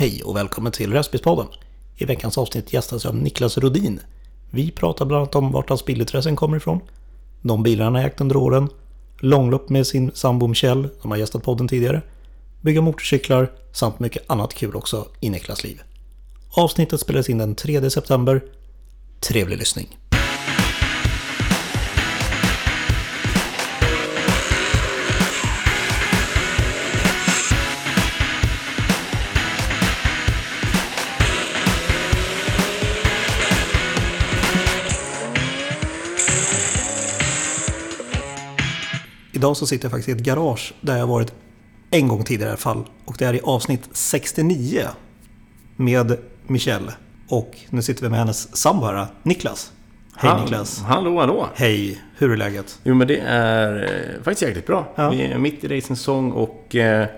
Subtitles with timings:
[0.00, 1.46] Hej och välkommen till Räspis-podden.
[1.96, 4.00] I veckans avsnitt gästas jag av Niklas Rodin.
[4.50, 6.80] Vi pratar bland annat om vart hans bilintressen kommer ifrån,
[7.42, 8.68] de bilar han har ägt under åren,
[9.18, 12.02] långlopp med sin sambo Michelle, som har gästat podden tidigare,
[12.60, 15.80] bygga motorcyklar samt mycket annat kul också i Niklas liv.
[16.50, 18.42] Avsnittet spelades in den 3 september.
[19.20, 19.96] Trevlig lyssning.
[39.38, 41.32] Idag så sitter jag faktiskt i ett garage där jag varit
[41.90, 42.84] en gång tidigare i alla fall.
[43.04, 44.82] Och det är i avsnitt 69
[45.76, 46.92] med Michelle.
[47.28, 49.72] Och nu sitter vi med hennes sambo här, Niklas.
[50.16, 50.82] Hej Hall- Niklas.
[50.82, 51.48] Hallå, hallå.
[51.54, 52.80] Hej, hur är läget?
[52.84, 54.92] Jo, men det är eh, faktiskt jäkligt bra.
[54.94, 55.10] Ja.
[55.10, 57.08] Vi är mitt i racingsäsong och eh,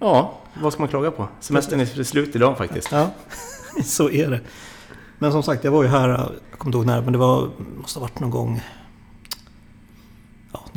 [0.00, 1.28] ja, vad ska man klaga på?
[1.40, 2.88] Semestern är slut idag faktiskt.
[2.92, 3.10] Ja,
[3.84, 4.40] så är det.
[5.18, 7.50] Men som sagt, jag var ju här, jag kommer inte ihåg när, men det var,
[7.80, 8.60] måste ha varit någon gång...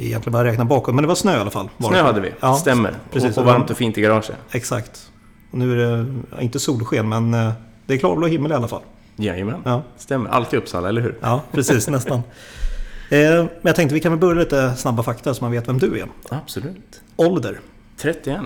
[0.01, 1.69] Ja, det är egentligen bara att räkna bakåt, men det var snö i alla fall.
[1.77, 2.01] Snö det.
[2.03, 2.95] hade vi, Ja, stämmer.
[3.11, 3.37] precis.
[3.37, 4.31] Och, och varmt och fint i garaget.
[4.51, 5.11] Exakt.
[5.51, 6.05] Och nu är det,
[6.43, 7.51] inte solsken, men eh,
[7.85, 8.81] det är klarblå himmel i alla fall.
[9.15, 10.29] Jajamän, Ja, stämmer.
[10.29, 11.17] Allt i Uppsala, eller hur?
[11.21, 12.21] ja precis, nästan.
[13.09, 15.77] Eh, men jag tänkte vi kan väl börja lite snabba fakta så man vet vem
[15.77, 16.07] du är.
[16.29, 17.01] Absolut.
[17.15, 17.59] Ålder,
[17.97, 18.39] 31.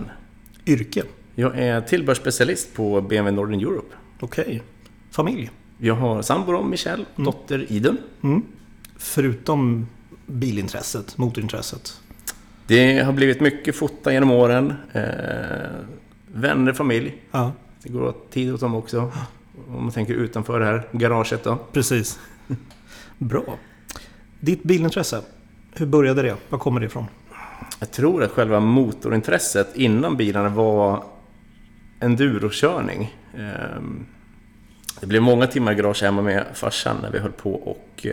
[0.65, 1.03] yrke,
[1.35, 3.95] Jag är tillbehörsspecialist på BMW Northern Europe.
[4.19, 4.63] okej.
[5.11, 7.97] Familj, Jag har sambo Michelle, dotter Idun.
[8.23, 8.41] mm.
[8.97, 9.87] förutom
[10.25, 12.01] bilintresset, motorintresset.
[12.67, 14.73] Det har blivit mycket fota genom åren.
[14.93, 15.03] Eh,
[16.33, 17.15] vänner, familj.
[17.31, 17.51] Ja,
[17.83, 19.11] Det går åt tid åt dem också.
[19.67, 21.57] Om man tänker utanför det här garaget då.
[21.71, 22.19] precis.
[23.17, 23.43] Bra.
[24.39, 25.21] Ditt bilintresse,
[25.75, 26.35] hur började det?
[26.49, 27.05] Var kommer det ifrån?
[27.79, 31.03] Jag tror att själva motorintresset innan bilarna var
[31.99, 33.15] endurokörning.
[33.37, 34.05] Ehm,
[35.01, 38.05] Det blev många timmar i garage hemma med farsan när vi höll på och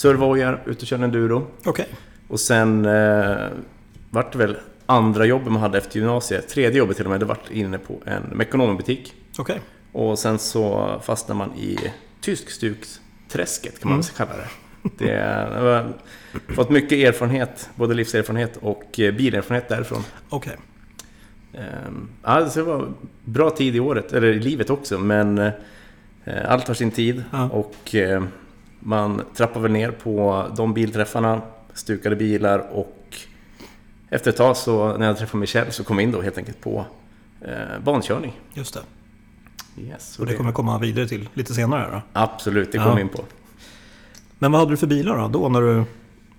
[0.00, 1.46] servojar, ut och körde enduro.
[1.64, 1.86] Okej.
[2.28, 3.36] Och sen eh,
[4.10, 7.26] vart det väl andra jobbet man hade efter gymnasiet, tredje jobbet till och med, det
[7.26, 9.14] vart inne på en Mekonomenbutik.
[9.38, 9.60] Okej.
[9.92, 11.78] Och sen så fastnar man i
[12.20, 14.06] tyskstuksträsket kan man Mm.
[14.16, 14.48] kalla det.
[15.04, 15.20] Det
[15.60, 15.92] har
[16.54, 20.02] fått mycket erfarenhet, både livserfarenhet och eh, bilerfarenhet därifrån.
[20.28, 20.56] Okej.
[21.54, 22.92] Ehm, Ja, så det var
[23.24, 25.52] bra tid i året, eller i livet också, men eh,
[26.48, 27.24] allt har sin tid.
[27.32, 27.48] Ja.
[27.48, 28.22] Och eh,
[28.80, 31.42] man trappar väl ner på de bilträffarna,
[31.74, 32.96] stukade bilar och
[34.08, 36.60] efter ett tag så när jag träffade Michelle så kom jag in då helt enkelt
[36.60, 36.84] på
[37.40, 38.40] eh, bankörning.
[38.54, 38.80] Just det.
[39.82, 42.02] Yes, Och det kommer jag komma vidare till lite senare då.
[42.12, 42.84] Absolut, det Ja.
[42.84, 43.24] kom vi in på.
[44.38, 45.84] Men vad hade du för bilar då, då när du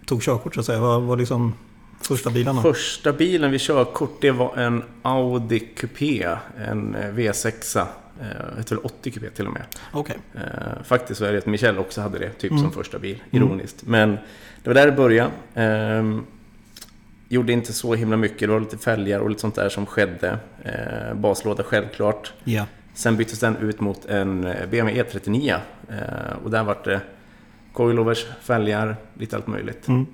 [0.05, 0.79] tog körkort så att säga?
[0.79, 1.53] Vad var liksom
[2.01, 2.61] första bilarna?
[2.61, 7.85] Första bilen vid körkort, det var en Audi Coupé, en eh, V6.
[8.21, 9.63] Eh, heter väl 80 Coupé till och med.
[9.91, 10.17] Okej.
[10.35, 12.63] Eh, faktiskt så är det att Michelle också hade det, typ Mm.
[12.63, 13.23] som första bil.
[13.31, 13.83] Ironiskt.
[13.87, 14.11] Men
[14.63, 15.31] det var där det började.
[15.53, 16.25] Ehm,
[17.29, 20.37] gjorde inte så himla mycket, det var lite fälgar och lite sånt där som skedde.
[20.63, 22.33] Eh, baslåda självklart.
[22.43, 22.65] Ja.
[22.93, 25.57] Sen byttes den ut mot en BMW E39.
[25.89, 25.97] Eh,
[26.43, 27.01] och där vart det
[27.73, 29.87] coilovers, fälgar, lite allt möjligt.
[29.87, 30.05] Mm.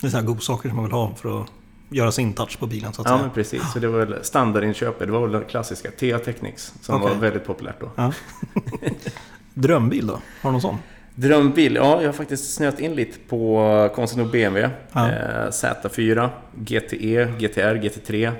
[0.00, 1.48] Det är sådana godsaker som man vill ha för att
[1.90, 3.22] göra sin touch på bilen så att Ja, säga.
[3.22, 3.72] men precis.
[3.72, 5.06] Så det var väl standardinköpet.
[5.06, 5.90] Det var väl det klassiska.
[5.90, 7.14] TA Technics, som Okej.
[7.14, 7.90] var väldigt populärt då.
[7.96, 8.12] Ja.
[9.54, 10.12] Drömbil då?
[10.12, 10.78] Har du någon sån?
[11.14, 11.74] Drömbil?
[11.74, 14.70] Ja, jag har faktiskt snöat in lite på konstigt nog BMW.
[14.92, 15.08] Ja.
[15.08, 18.26] Eh, Z4, GTE, GTR, GT3.
[18.26, 18.32] Eh,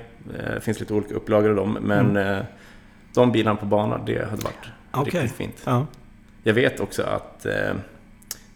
[0.53, 2.37] det finns lite olika upplagor av dem, men eh,
[3.13, 5.01] de bilarna på banan, det hade varit Mm.
[5.01, 5.21] Okej.
[5.21, 5.55] riktigt fint.
[5.65, 5.87] Ja.
[6.43, 7.53] Jag vet också att eh,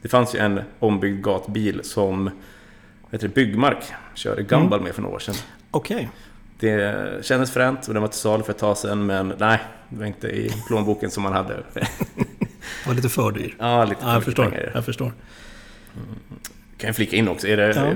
[0.02, 2.30] det fanns ju en ombyggd gatbil som
[3.12, 3.84] heter Byggmark
[4.16, 4.84] körde Gumball Mm.
[4.84, 5.36] med för några år sedan.
[5.72, 6.10] Okej.
[6.60, 9.60] Det kändes fränt och den var till salu för ett tag sedan, men nej,
[9.90, 11.64] det var inte i plånboken som man hade.
[12.88, 13.56] Var lite för dyr.
[13.60, 14.46] ja, lite Ja, för jag mycket förstår.
[14.50, 14.72] pengar.
[14.74, 15.12] Jag förstår.
[16.78, 17.94] Kan jag flika in också, är det Ja.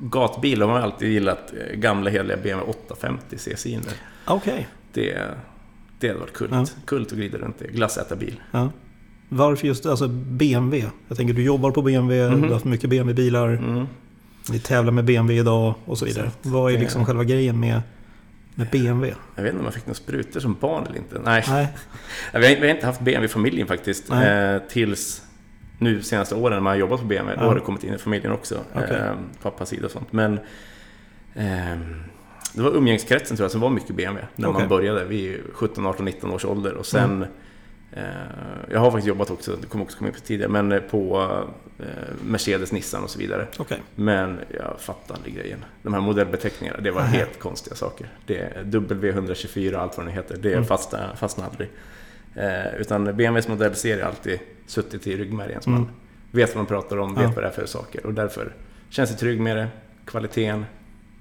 [0.00, 3.80] gatbil har man alltid gillat eh, gamla heliga BMW 850 cc in
[4.24, 4.68] Okej.
[4.92, 5.18] det,
[5.98, 6.50] det hade varit kult.
[6.52, 6.66] Ja.
[6.84, 8.40] Kult att glida runt i, glassätarbil.
[8.50, 8.70] Ja.
[9.28, 10.90] Varför just alltså BMW?
[11.08, 12.40] Jag tänker du jobbar på BMW, Mhm.
[12.40, 13.86] du har haft mycket BMW-bilar, Mm.
[14.50, 16.26] Ni tävlar med BMW idag och så vidare.
[16.26, 16.46] Exakt.
[16.46, 17.82] Vad är liksom själva grejen med,
[18.54, 19.14] med BMW?
[19.36, 21.18] Jag vet inte om jag fick några sprutor som barn eller inte.
[21.24, 21.68] Nej, Nej.
[22.32, 24.10] vi, har, vi inte haft BMW i familjen faktiskt.
[24.10, 25.22] Eh, tills
[25.78, 27.36] nu senaste åren när man har jobbat på BMW.
[27.40, 27.48] Då Ja.
[27.48, 28.58] har det kommit in i familjen också.
[28.74, 28.96] Okej.
[28.96, 29.12] Eh,
[29.42, 30.12] pappas sida och sånt.
[30.12, 30.38] Men
[31.34, 32.02] ehm,
[32.54, 34.26] det var umgängskretsen tror jag som var mycket BMW.
[34.36, 34.60] När Okej.
[34.60, 36.74] man började vid 17, 18, 19 års ålder.
[36.74, 37.28] Och sen Eh,
[38.70, 41.20] jag har faktiskt jobbat också, det kommer också komma in på tidigare, men eh, på
[41.78, 41.86] eh,
[42.24, 43.46] Mercedes, Nissan och så vidare.
[43.58, 43.82] Okej.
[43.94, 45.64] Men jag fattar aldrig grejen.
[45.82, 47.10] De här modellbeteckningarna, det var Nej.
[47.10, 48.08] helt konstiga saker.
[48.26, 50.36] Det är W124 och allt vad det heter.
[50.36, 50.64] Det Mm.
[50.64, 51.70] fastnar aldrig.
[52.34, 55.62] Eh, utan BMWs modellserie har alltid suttit i ryggmärgen.
[55.62, 55.82] Så Mm.
[55.82, 55.90] man
[56.30, 57.30] vet vad man pratar om, vet Ja.
[57.34, 58.06] vad det är för saker.
[58.06, 58.54] Och därför
[58.88, 59.68] känns det trygg med det.
[60.04, 60.64] Kvaliteten.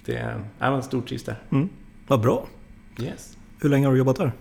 [0.06, 1.36] Det är, är man stortrivs där.
[1.52, 1.70] Mm.
[2.08, 2.48] Vad bra.
[3.02, 3.38] Yes.
[3.62, 4.32] Hur länge har du jobbat där?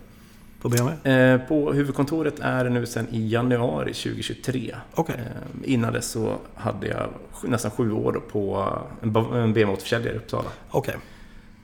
[0.60, 1.10] På BMW?
[1.12, 4.74] Eh, på huvudkontoret är det nu sedan i januari 2023.
[4.94, 5.14] Okej.
[5.18, 7.08] Eh, innan dess så hade jag
[7.44, 8.72] nästan sju år på
[9.02, 9.12] en
[9.54, 10.48] BMW-återförsäljare i Uppsala.
[10.70, 10.94] Okej.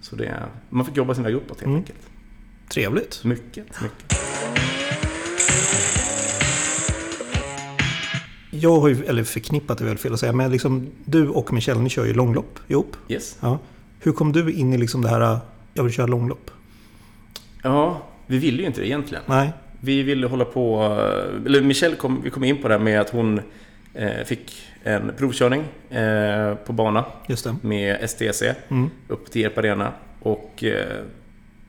[0.00, 1.76] Så det, man fick jobba sin väg uppåt helt Mm.
[1.76, 1.99] enkelt.
[2.69, 3.25] Trevligt.
[3.25, 4.19] Mycket, mycket.
[8.50, 11.81] Jag har ju, eller förknippat är väl fel att säga, men liksom du och Michelle,
[11.81, 12.96] ni kör ju långlopp ihop.
[13.08, 13.37] Yes.
[13.41, 13.58] Ja.
[14.00, 15.38] Hur kom du in i liksom det här,
[15.75, 16.50] jag vill köra långlopp?
[17.62, 19.24] Ja, vi ville ju inte det egentligen.
[19.26, 19.52] Nej.
[19.80, 20.82] Vi ville hålla på...
[21.46, 23.40] Eller Michelle kom, vi kom in på det här med att hon
[23.94, 27.54] eh, fick en provkörning eh, på bana det.
[27.62, 28.90] med STC Mm.
[29.08, 29.92] upp till Erp Arena.
[30.20, 30.86] Och eh,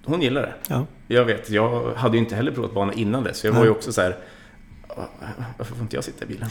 [0.05, 0.53] hon gillade det.
[0.69, 0.85] Ja.
[1.07, 3.37] Jag vet, jag hade ju inte heller provat bana innan dess.
[3.37, 3.67] Så jag var Nej.
[3.67, 4.15] ju också så här...
[5.57, 6.49] Varför får inte jag sitta i bilen?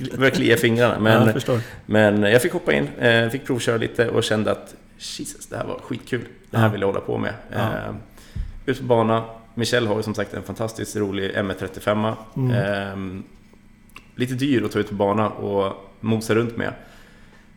[0.16, 0.94] Började klia fingrarna.
[0.94, 4.74] ja, Men, jag men jag fick hoppa in, eh, fick provköra lite och kände att
[4.98, 6.24] Jesus, det här var skitkul.
[6.50, 6.72] Det här Ja.
[6.72, 7.34] vill jag hålla på med.
[7.52, 7.94] Ja.
[8.66, 9.24] Ut på bana.
[9.54, 12.14] Michelle har ju som sagt en fantastiskt rolig M35.
[12.36, 12.50] Mm.
[12.50, 13.22] Eh,
[14.14, 16.74] lite dyr att ta ut på bana och mosa runt med.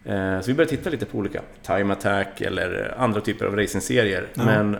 [0.05, 4.27] Eh, så vi började titta lite på olika Time Attack eller andra typer av racingserier.
[4.33, 4.45] Ja.
[4.45, 4.77] Men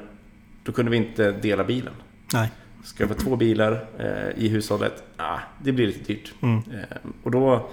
[0.64, 1.94] då kunde vi inte dela bilen.
[2.34, 2.52] Nej.
[2.84, 5.04] Ska jag få två bilar eh, i hushållet?
[5.18, 6.34] Ah, det blir lite dyrt.
[6.42, 6.58] Mm.
[6.58, 7.70] Eh, och då,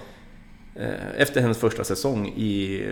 [0.75, 2.83] eh, efter hennes första säsong i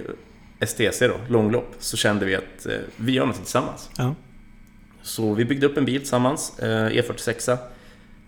[0.60, 3.90] STC då, långlopp, så kände vi att eh, vi gör något tillsammans.
[3.98, 4.16] Ja.
[5.04, 7.52] Så vi byggde upp en bil tillsammans, eh, E46.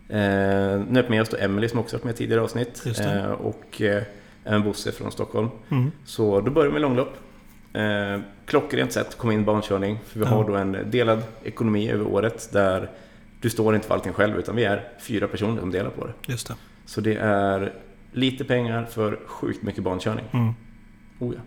[0.10, 2.84] Eh, nöp med oss då Emily som också varit med i tidigare avsnitt.
[3.00, 3.82] Eh, och
[4.44, 5.50] även Bosse från Stockholm.
[5.70, 5.92] Mm.
[6.06, 7.14] Så då började vi med långlopp.
[7.74, 10.00] Eh, klockrent sätt kom in bankörning.
[10.06, 10.32] För vi Ja.
[10.32, 12.90] har då en delad ekonomi över året där
[13.42, 16.14] du står inte för allting själv utan vi är fyra personer som delar på det.
[16.28, 16.56] Just det.
[16.86, 17.74] Så det är
[18.12, 20.26] lite pengar för sjukt mycket bankörning.
[20.34, 20.54] Mm.
[21.20, 21.42] Oh ja.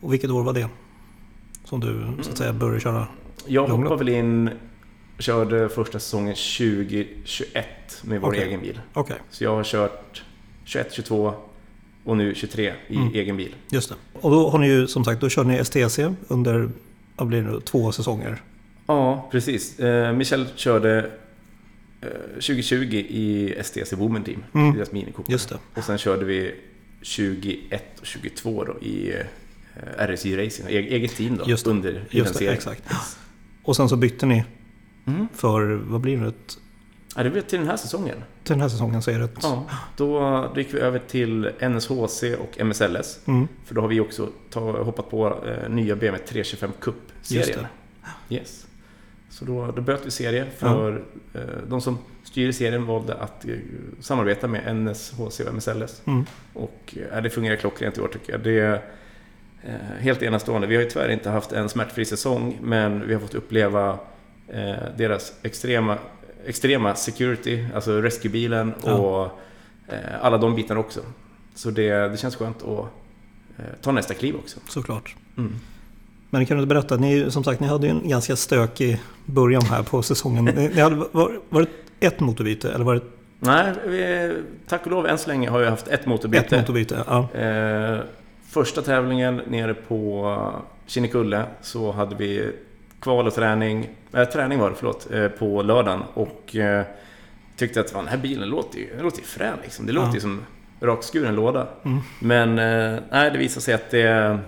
[0.00, 0.68] Och vilket år var det?
[1.64, 3.06] Som du så att säga började köra?
[3.46, 3.90] Jag Långlopp.
[3.92, 4.50] hoppade väl in
[5.16, 7.66] och körde första säsongen 2021
[8.02, 8.42] med vår Okej.
[8.42, 8.80] egen bil.
[8.92, 10.22] Okej, Så jag har kört
[10.64, 11.34] 21, 22
[12.04, 13.14] och nu 23 i Mm.
[13.14, 13.54] egen bil.
[13.70, 13.94] just det.
[14.12, 15.98] Och då har ni ju som sagt, då kör ni STC
[16.28, 16.70] under,
[17.16, 18.42] vad blir det, två säsonger?
[18.86, 19.78] Ja, precis.
[19.80, 21.10] Eh, Michel körde
[22.00, 24.74] eh, 2020 i STC Women Team, Mm.
[24.76, 25.32] deras minikopar.
[25.32, 25.58] Just det.
[25.74, 26.54] Och sen körde vi
[27.02, 32.38] 21 och 22 då i eh, RSJ Racing, e- eget team då, Just under Just
[32.38, 32.82] det, exakt.
[33.62, 34.44] Och sen så bytte ni
[35.06, 35.28] Mm.
[35.34, 36.32] för, vad blir det,
[37.16, 38.16] Ja, det blev till den här säsongen.
[38.44, 39.38] till den här säsongen så är det ett...
[39.42, 39.66] Ja,
[39.96, 40.20] då,
[40.54, 43.20] då gick vi över till NSHC och MSLS.
[43.26, 43.48] Mm.
[43.64, 47.66] För då har vi också ta, hoppat på eh, nya BMW 325 Just Cup-serien.
[48.28, 48.66] Yes.
[49.30, 51.04] Så då, då böt vi serie för
[51.34, 53.54] eh, de som styr serien valde att eh,
[54.00, 56.02] samarbeta med NSHC och MSLS.
[56.04, 56.24] Mm.
[56.52, 58.40] Och eh, det fungerar klockrent i år tycker jag.
[58.42, 58.82] Det
[60.00, 60.66] helt enastående.
[60.66, 63.98] Vi har ju tyvärr inte haft en smärtfri säsong men vi har fått uppleva
[64.48, 65.98] eh, deras extrema,
[66.46, 68.92] extrema security, alltså rescuebilen Ja.
[68.92, 69.24] och
[69.88, 71.00] eh, alla de bitarna också.
[71.54, 72.86] Så det, det känns skönt att
[73.58, 74.60] eh, ta nästa kliv också.
[74.68, 75.16] Såklart.
[75.38, 75.52] Mm.
[76.30, 79.82] Men kan du berätta, ni, som sagt, ni hade ju en ganska stökig början här
[79.82, 80.44] på säsongen.
[80.44, 83.00] Ni, ni hade, var, var det ett motorbyte eller var det
[83.44, 84.32] Nej, vi,
[84.68, 86.44] tack och lov än så länge har jag haft ett motorbyte.
[86.44, 87.04] ett motorbyte?
[87.06, 87.28] Ja.
[87.34, 87.98] Eh,
[88.52, 90.36] första tävlingen nere på
[90.86, 92.52] Kinnekulle så hade vi
[93.00, 96.84] kval och träning, äh, träning var det, förlåt, eh, på lördagen och eh,
[97.56, 99.86] tyckte att fan, den här bilen låter ju, den låter ju frän liksom.
[99.86, 100.14] Det låter Ja.
[100.14, 100.40] ju som
[100.80, 101.66] rakskuren låda.
[101.84, 101.98] Mm.
[102.20, 104.38] Men eh, nej, det visade sig att det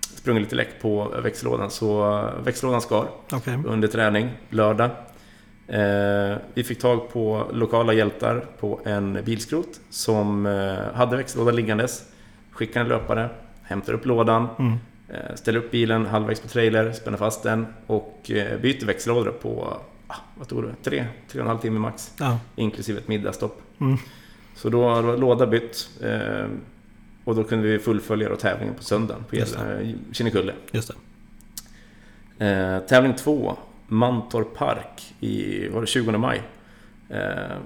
[0.00, 3.58] sprungit lite läck på växellådan så växellådan skar Okej.
[3.66, 4.90] under träning lördag.
[5.68, 12.02] Eh, vi fick tag på lokala hjältar på en bilskrot som eh, hade växellåda liggandes.
[12.52, 13.28] Skickade en löpare,
[13.70, 14.72] hämtar upp lådan, Mm.
[15.08, 19.76] eh, ställer upp bilen halvvägs på trailer, spänner fast den och eh, byter växellådor på,
[20.06, 22.14] ah, vad tog det, tre, tre och en halv timme max.
[22.18, 22.38] Ja.
[22.56, 23.62] Inklusive ett middagsstopp.
[23.80, 23.96] Mm.
[24.54, 25.88] Så då var låda bytt.
[26.02, 26.46] Eh,
[27.24, 29.36] och då kunde vi fullfölja då tävlingen på söndagen på
[30.12, 30.52] Kinnekulle.
[30.72, 30.90] Just
[32.38, 32.46] det.
[32.46, 33.56] Eh, tävling 2,
[33.88, 36.42] Mantorp Park i var det 20 maj.
[37.08, 37.56] Eh,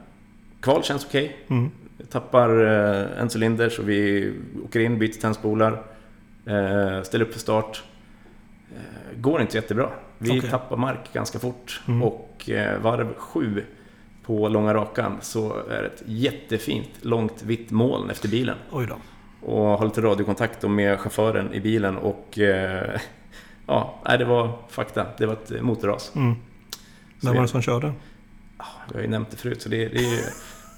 [0.60, 1.36] kval känns okej.
[1.48, 1.70] Mm.
[2.10, 4.32] Tappar eh, en cylinder så vi
[4.64, 5.82] åker in, byter tändspolar.
[6.46, 7.82] Eh, ställer upp för start.
[8.76, 9.88] Eh, går inte jättebra.
[10.18, 10.50] Vi Okej.
[10.50, 11.80] tappar mark ganska fort.
[11.88, 12.02] Mm.
[12.02, 13.64] Och eh, varv 7
[14.24, 18.56] på långa rakan så är det ett jättefint långt vitt moln efter bilen.
[18.70, 18.96] Oj då.
[19.46, 23.00] Och har lite radiokontakt med chauffören i bilen och eh,
[23.66, 25.06] ja, det var fakta.
[25.18, 26.12] Det var ett motorras.
[26.14, 26.34] Mm.
[27.22, 27.92] Vem var det som körde?
[28.88, 30.20] Jag har ju nämnt det förut, så det, det är ju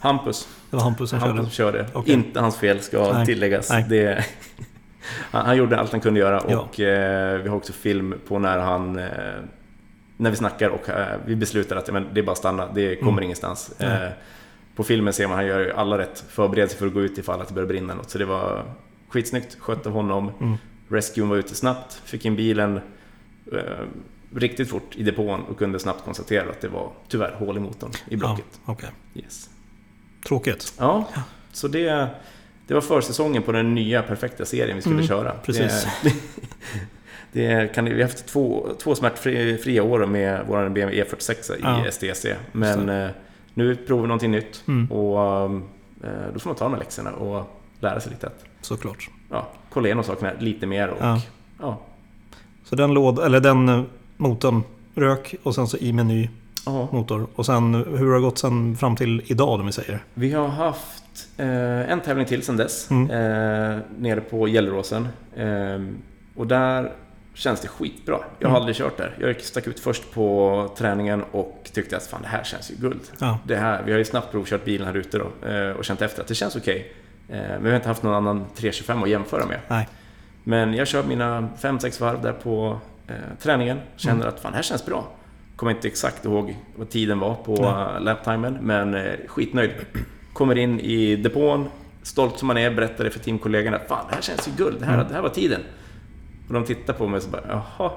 [0.00, 0.48] Hampus.
[0.70, 1.78] Det var Hampus som Hampus som körde.
[1.78, 1.90] körde.
[1.98, 2.14] Okej.
[2.14, 3.26] Inte hans fel ska Nej.
[3.26, 3.70] tilläggas.
[3.70, 3.86] Nej.
[3.88, 4.24] Det,
[5.08, 6.58] han, han gjorde allt han kunde göra Ja.
[6.58, 9.08] och eh, vi har också film på när han eh,
[10.16, 12.66] när vi snackar och eh, vi beslutar att ja, men, det är bara att stanna,
[12.74, 13.24] det kommer Mm.
[13.24, 13.80] ingenstans.
[13.80, 14.08] Eh,
[14.76, 17.48] på filmen ser man han gör alla rätt förberedelser för att gå ut ifall att
[17.48, 18.10] det börjar brinna något.
[18.10, 18.64] Så det var
[19.08, 20.30] skitsnyggt, skött av honom.
[20.40, 20.56] Mm.
[20.88, 22.80] Rescuen var ute snabbt, fick in bilen
[23.52, 23.60] eh,
[24.34, 27.90] riktigt fort i depån och kunde snabbt konstatera att det var tyvärr hål i motorn
[27.90, 28.60] i Ja, blocket.
[28.64, 28.88] okej.
[29.14, 29.50] Yes.
[30.26, 30.72] Tråkigt.
[30.78, 31.08] Ja,
[31.52, 32.08] så det,
[32.66, 35.32] det var försäsongen på den nya perfekta serien vi skulle Mm, köra.
[35.44, 35.86] precis.
[36.02, 36.12] Det,
[37.32, 41.90] det kan, vi har haft två, två smärtfria år med vår BMW E46 i Ja.
[41.90, 42.26] STC.
[42.52, 43.10] Men eh,
[43.54, 44.90] nu provar vi någonting nytt Mm.
[44.92, 45.18] och
[46.04, 48.30] eh, då får man ta de här läxorna och lära sig lite
[48.60, 49.08] Såklart.
[49.30, 50.88] ja, kolla igenom sakerna lite mer.
[50.88, 51.20] Och, Ja.
[51.60, 51.80] ja.
[52.64, 53.82] Så den låd, eller den eh,
[54.16, 54.62] motorn
[54.94, 56.06] rök och sen så i med
[56.66, 56.88] Ja.
[56.92, 57.26] motor.
[57.34, 60.04] Och sen hur har det gått sen fram till idag om vi säger?
[60.14, 63.10] Vi har haft eh, en tävling till sedan dess, Mm.
[63.10, 65.08] eh, nere på Gelleråsen.
[65.36, 65.46] Eh,
[66.36, 66.92] och där
[67.34, 68.18] känns det skitbra.
[68.38, 68.60] Jag har Mm.
[68.62, 69.16] aldrig kört där.
[69.20, 73.00] Jag stack ut först på träningen och tyckte att fan, det här känns ju guld.
[73.18, 76.02] Ja, Det här, vi har ju snabbt provkört bilen här ute då, eh, och känt
[76.02, 76.92] efter att det känns okej.
[77.28, 79.58] Eh, men vi har inte haft någon annan 325 att jämföra med.
[79.68, 79.88] nej.
[80.44, 83.78] Men jag kör mina 5-6 varv där på eh, träningen.
[83.96, 84.28] Känner Mm.
[84.28, 85.04] att fan, det här känns bra.
[85.56, 88.00] Kommer inte exakt ihåg vad tiden var på Nej.
[88.02, 89.70] laptimen, men eh, skitnöjd.
[90.32, 91.68] Kommer in i depån,
[92.02, 93.78] stolt som man är, berättar det för teamkollegorna.
[93.88, 94.80] Fan, det här känns ju guld.
[94.80, 95.08] Det här, Mm.
[95.08, 95.60] det här var tiden.
[96.48, 97.42] Och de tittar på mig och så bara,
[97.78, 97.90] jaha.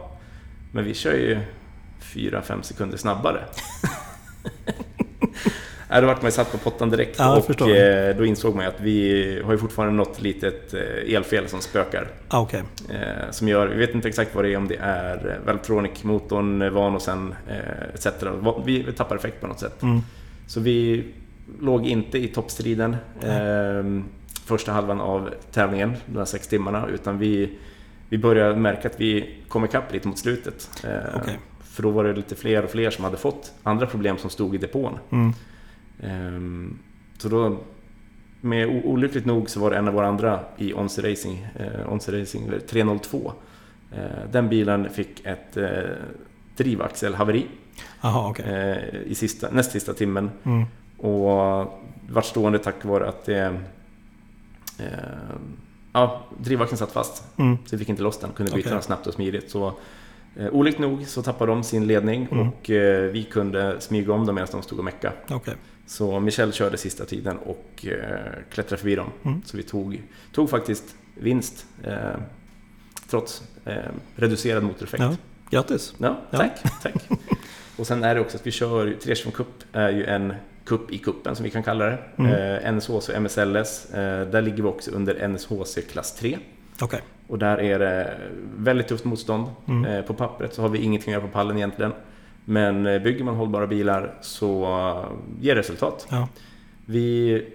[0.72, 1.40] Men vi kör ju
[2.02, 3.44] 4-5 sekunder snabbare.
[5.90, 8.64] Nej, då vart man ju satt på pottan direkt Ja, och eh, då insåg man
[8.64, 12.08] ju att vi har ju fortfarande något litet eh, elfel som spökar.
[12.28, 12.64] Ah, okej.
[12.90, 16.62] Eh, som gör, vi vet inte exakt vad det är, om det är eh, Valtronic-motorn,
[16.62, 18.08] eh, Vanosen eh, etc.
[18.66, 19.84] Vi, vi tappar effekt på något sätt.
[19.84, 20.00] Mm.
[20.48, 21.06] Så vi
[21.60, 24.04] låg inte i toppstriden eh,
[24.46, 27.58] första halvan av tävlingen, de här sex timmarna, utan vi,
[28.10, 30.70] vi började märka att vi kom ikapp lite mot slutet.
[30.84, 31.40] Eh, Okej.
[31.64, 34.56] För då var det lite fler och fler som hade fått andra problem som stod
[34.56, 34.98] i depån.
[35.10, 35.34] Mm.
[36.04, 36.80] Ehm,
[37.18, 37.58] Så då,
[38.42, 42.22] med olyckligt nog så var det en av våra andra i Onse Racing, eh, Onse
[42.22, 43.34] Racing 302.
[43.92, 44.00] Eh,
[44.32, 45.68] Den bilen fick ett eh,
[46.58, 47.48] drivaxelhaveri
[48.02, 48.46] Jaha, okej.
[48.46, 50.30] eh, i sista, näst sista timmen.
[50.44, 50.64] Mm.
[50.98, 51.30] Och
[52.10, 53.56] vart stående tack vare att det...
[54.80, 54.86] Eh,
[55.94, 57.24] ja, drivaxeln satt fast.
[57.38, 57.58] Mm.
[57.66, 58.72] Så vi fick inte loss den, kunde byta Okej.
[58.74, 59.52] den snabbt och smidigt.
[59.52, 59.74] Så,
[60.36, 62.48] eh, olyckligt nog så tappade de sin ledning Mm.
[62.50, 65.16] och eh, vi kunde smyga om dem medan de stod och meckade.
[65.30, 65.56] Okej.
[65.90, 69.10] Så Michel körde sista tiden och eh, klättrade förbi dem.
[69.24, 69.42] Mm.
[69.46, 71.94] Så vi tog, tog faktiskt vinst eh,
[73.10, 73.74] trots eh,
[74.16, 75.04] reducerad motoreffekt.
[75.04, 75.16] Ja,
[75.50, 75.94] grattis.
[75.98, 76.38] Ja, Ja.
[76.38, 76.94] tack, tack.
[77.78, 80.34] Och sen är det också att vi kör, 325 Cup är ju en
[80.66, 81.98] cup i kuppen som vi kan kalla det.
[82.18, 82.32] Mm.
[82.66, 86.38] Eh, NSHC och MSLS, eh, där ligger vi också under NSHC klass 3.
[86.82, 87.02] Okej.
[87.28, 88.18] Och där är det
[88.58, 89.48] väldigt tufft motstånd.
[89.68, 89.86] Mm.
[89.86, 91.92] Eh, på pappret så har vi ingenting att göra på pallen egentligen.
[92.50, 96.08] Men eh, bygger man hållbara bilar så eh, ger det resultat.
[96.10, 96.28] Ja.
[96.86, 97.46] Vi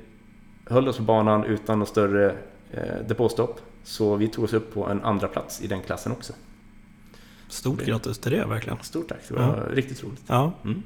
[0.66, 2.34] höll oss på banan utan något större
[2.72, 3.60] eh, depåstopp.
[3.82, 6.32] Så vi tog oss upp på en andra plats i den klassen också.
[7.48, 8.78] Stort Det- grattis till det verkligen.
[8.82, 10.22] Stort tack, det var riktigt roligt.
[10.26, 10.52] Ja.
[10.64, 10.82] Mm.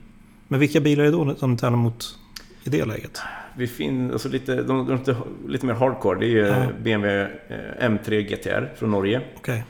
[0.49, 2.19] Men vilka bilar är det då som tävlar mot
[2.65, 3.21] i det läget?
[3.57, 5.17] Vi finner alltså lite, de, de, de,
[5.53, 6.19] lite mer hardcore.
[6.19, 6.67] Det är ju Ja.
[6.83, 9.21] BMW eh, M3 GTR från Norge.
[9.37, 9.65] Okej.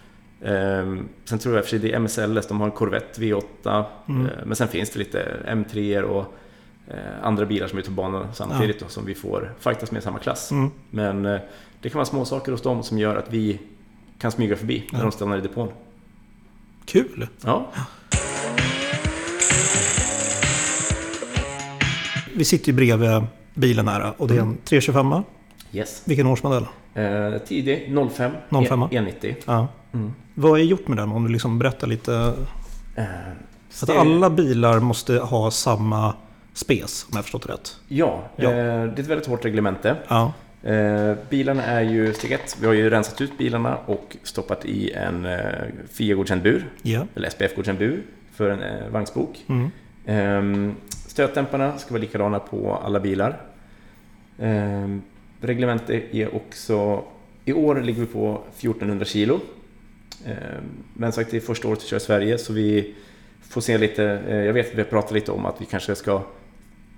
[0.44, 3.84] Ehm, sen tror jag för sig det är MSLS, de har en Corvette V8.
[4.08, 4.26] Mm.
[4.26, 6.34] Eh, men sen finns det lite M3 och
[6.88, 9.98] eh, andra bilar som är ute på banan samtidigt då, som vi får fightas med
[10.00, 10.50] i samma klass.
[10.50, 10.70] Mm.
[10.90, 11.40] Men eh,
[11.80, 13.60] det kan vara små saker hos dem som gör att vi
[14.18, 15.02] kan smyga förbi när Ja.
[15.02, 15.68] de stannar i depån.
[16.84, 17.26] Kul!
[17.44, 17.70] Ja,
[22.34, 23.22] Vi sitter ju bredvid
[23.54, 25.22] bilen här och det är en 325.
[25.72, 26.02] Yes.
[26.04, 26.66] Vilken årsmodell?
[26.94, 28.32] Eh, tidig, 05,
[28.68, 28.82] 05.
[28.82, 29.34] E- E90.
[29.46, 29.68] Ja.
[29.94, 30.12] Mm.
[30.34, 32.32] Vad är gjort med den om du liksom berättar lite?
[32.96, 33.04] Eh,
[33.82, 36.14] Att alla bilar måste ha samma
[36.54, 37.76] spes om jag förstått det rätt.
[37.88, 38.50] Ja, Ja.
[38.50, 39.96] Eh, det är ett väldigt hårt reglemente.
[40.08, 40.32] Ja.
[40.62, 42.56] Eh, bilarna är ju steg ett.
[42.60, 45.38] Vi har ju rensat ut bilarna och stoppat i en eh,
[45.92, 47.00] FIA-godkänd bur, Ja.
[47.14, 48.02] eller SPF-godkänd bur,
[48.34, 49.44] för en eh, vagnsbok.
[49.48, 49.70] Mm.
[50.68, 50.74] Eh,
[51.06, 53.40] stötdämparna ska vara likadana på alla bilar.
[55.40, 57.04] Reglementet är också...
[57.44, 59.40] I år ligger vi på 1400 kilo.
[60.26, 60.34] Eh,
[60.94, 62.94] men sagt, det är första året vi kör i Sverige så vi
[63.40, 64.04] får se lite...
[64.04, 66.22] Eh, jag vet att vi har pratat lite om att vi kanske ska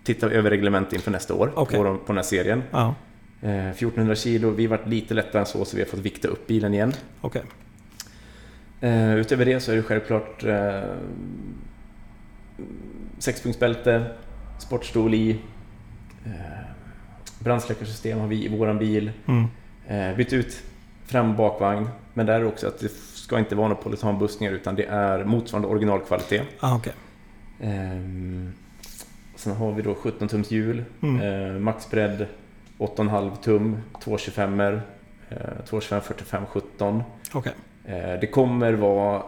[0.04, 1.78] tittar över reglement inför nästa år Okej.
[1.78, 2.62] på, på den här serien.
[2.70, 2.94] Ja,
[3.42, 6.46] Eh, 1400 kilo, vi varit lite lättare än så så vi har fått vikta upp
[6.46, 6.92] bilen igen.
[7.20, 7.42] okej.
[8.80, 10.44] Eh, utöver det så är det självklart
[13.18, 14.04] sexpunktsbälte,
[14.58, 15.38] sportstol i,
[17.44, 19.10] brandsläckarsystem har vi i våran bil.
[19.26, 19.44] Mm.
[19.88, 20.62] Eh, bytt ut
[21.06, 24.74] fram och bakvagn, men där är också att det ska inte vara några polytanbussningar utan
[24.74, 26.42] det är motsvarande originalkvalitet.
[26.60, 26.92] Ah, okej.
[27.60, 28.52] Ehm,
[29.36, 31.20] sen har vi då 17 tums hjul, Mm.
[31.54, 32.26] eh, maxbredd
[32.78, 34.82] 8,5 tum, 225 er
[35.28, 35.36] eh,
[35.68, 37.02] 225 45 17.
[37.32, 37.52] Okej.
[37.84, 39.22] Eh, det kommer vara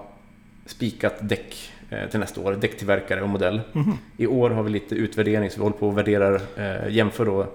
[0.66, 3.61] spikat däck eh, till nästa år, däcktillverkare och modell.
[3.73, 3.99] Mhm.
[4.16, 6.40] I år har vi lite utvärdering så vi håller på och värderar,
[6.88, 7.47] jämför då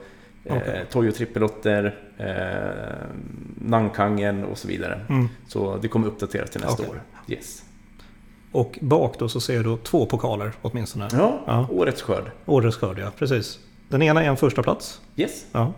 [0.50, 0.86] eh, Okej.
[0.92, 3.08] Toyo trippelotter, eh,
[3.62, 5.01] Nankangen och så vidare.
[5.10, 5.27] Mm.
[5.48, 6.89] Så det kommer uppdateras till nästa Okej.
[6.96, 7.01] år.
[7.27, 7.63] Yes.
[8.51, 11.08] Och bak då så ser då två pokaler åtminstone.
[11.13, 11.68] Ja, Ja.
[11.72, 12.32] årets skörd.
[12.46, 13.12] Årets skörd, ja.
[13.18, 13.60] Precis.
[13.89, 15.01] Den ena är en första plats.
[15.16, 15.46] Yes.
[15.51, 15.74] Ja.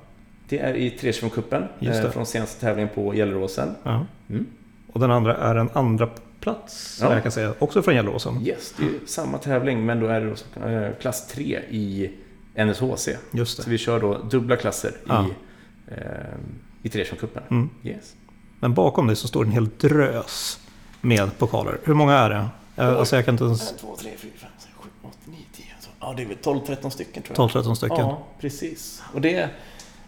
[0.50, 2.08] Det är i 325-cupen Just det.
[2.08, 3.76] eh, från senaste tävlingen på Gelleråsen.
[3.84, 4.06] ja.
[4.30, 4.46] Mm.
[4.94, 6.10] Och den andra är en andra
[6.40, 7.14] plats, Ja.
[7.14, 7.54] jag kan säga.
[7.60, 8.42] Också från Gelleråsen.
[8.48, 10.22] Yes, det är ju samma tävling men då är
[10.62, 12.12] det eh, klass 3 i
[12.56, 13.10] NSHC.
[13.32, 13.70] Just Så det.
[13.70, 15.26] vi kör då dubbla klasser Ja.
[15.28, 15.32] i,
[15.92, 15.98] eh,
[16.84, 17.44] i 325-cupen.
[17.50, 17.70] Mm.
[17.84, 18.16] Yes.
[18.60, 20.60] Men bakom dig så står en hel drös
[21.02, 21.78] med pokaler.
[21.84, 22.48] Hur många är det?
[22.76, 23.78] Eh, Alltså jag kan inte ens...
[23.78, 25.66] 2, 3, 4, 5, 6, 7, 8, 9, 10.
[26.00, 27.64] Ja, det är väl 12-13 stycken tror jag.
[27.64, 27.98] 12-13 stycken.
[27.98, 29.04] Ja, precis.
[29.14, 29.50] Och det,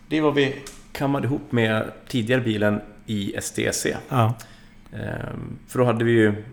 [0.08, 0.56] det är vad vi
[0.92, 3.86] kammade ihop med tidigare bilen i STC.
[4.10, 4.34] Ja.
[4.94, 6.44] Ehm, för då hade vi ju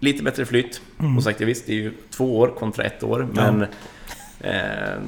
[0.00, 0.80] lite bättre flyt.
[0.98, 1.16] Mm.
[1.16, 3.28] Och sagt, ja, visst, det är ju två år kontra ett år.
[3.32, 3.66] Men
[4.40, 5.02] ehm,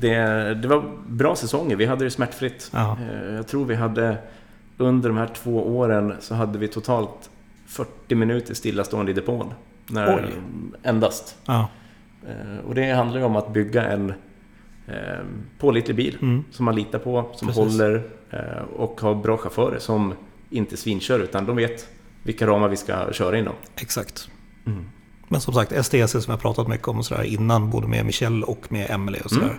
[0.00, 0.14] det,
[0.54, 1.76] det var bra säsonger.
[1.76, 2.70] Vi hade det smärtfritt.
[2.74, 2.98] Ja.
[3.00, 4.18] Eh, jag tror vi hade
[4.78, 7.30] under de här två åren så hade vi totalt
[7.66, 9.54] 40 minuter stillastående i depån.
[9.86, 10.24] När, Oj.
[10.82, 11.36] endast.
[11.46, 11.68] Ja.
[12.28, 14.10] Eh, och det handlar ju om att bygga en
[14.86, 14.94] eh,
[15.58, 16.44] pålitlig bil Mm.
[16.50, 17.62] som man litar på, som Precis.
[17.80, 20.14] håller eh, och har bra chaufförer som
[20.50, 21.88] inte svinkör utan de vet
[22.22, 23.54] vilka ramar vi ska köra inom.
[23.76, 24.28] Exakt.
[25.28, 28.72] Men som sagt, STC som jag pratat mycket om sådär innan, både med Michelle och
[28.72, 29.44] med Emily och sådär.
[29.46, 29.58] Mm.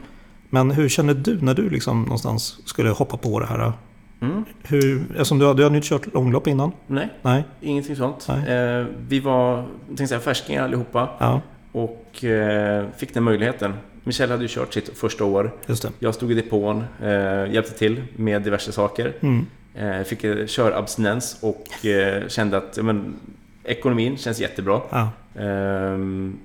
[0.49, 3.73] Men hur känner du när du liksom någonstans skulle hoppa på det här?
[4.21, 4.45] Mm.
[4.63, 6.71] Hur, eftersom du, du har ju inte kört långlopp innan?
[6.87, 7.43] Nej, Nej?
[7.61, 8.27] ingenting sånt.
[8.29, 8.55] Nej.
[8.55, 13.73] Eh, vi var tänkte säga, färskingar allihopa Ja, och eh, fick den möjligheten.
[14.03, 15.51] Michelle hade ju kört sitt första år.
[15.99, 19.13] Jag stod i depån, eh, hjälpte till med diverse saker.
[19.19, 19.45] Mm.
[19.75, 23.15] Eh, fick eh, körabstinens och eh, kände att men,
[23.63, 24.81] ekonomin känns jättebra.
[24.89, 26.37] Ja, Ehm,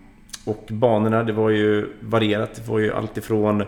[0.45, 2.55] och banorna, det var ju varierat.
[2.55, 3.65] Det var ju alltifrån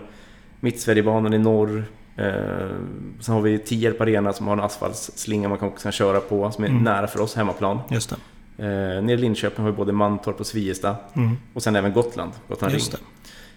[0.65, 1.85] Mittsverigebanan i norr.
[2.17, 6.51] Ehm, sen har vi Tierp Arena som har en asfaltsslinga man kan också köra på
[6.51, 6.83] som är Mm.
[6.85, 7.79] nära för oss, hemmaplan.
[7.91, 8.17] just det.
[8.65, 10.97] Ehm, nere i Linköping har vi både Mantorp och Sviesta.
[11.15, 11.37] Mm.
[11.55, 12.99] Och sen även Gotland, Gotland Just det.
[12.99, 13.07] Ring.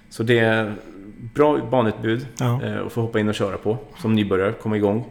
[0.10, 0.76] Så det är
[1.34, 2.64] bra banutbud Ja.
[2.64, 5.06] eh, att få hoppa in och köra på som nybörjare, komma igång.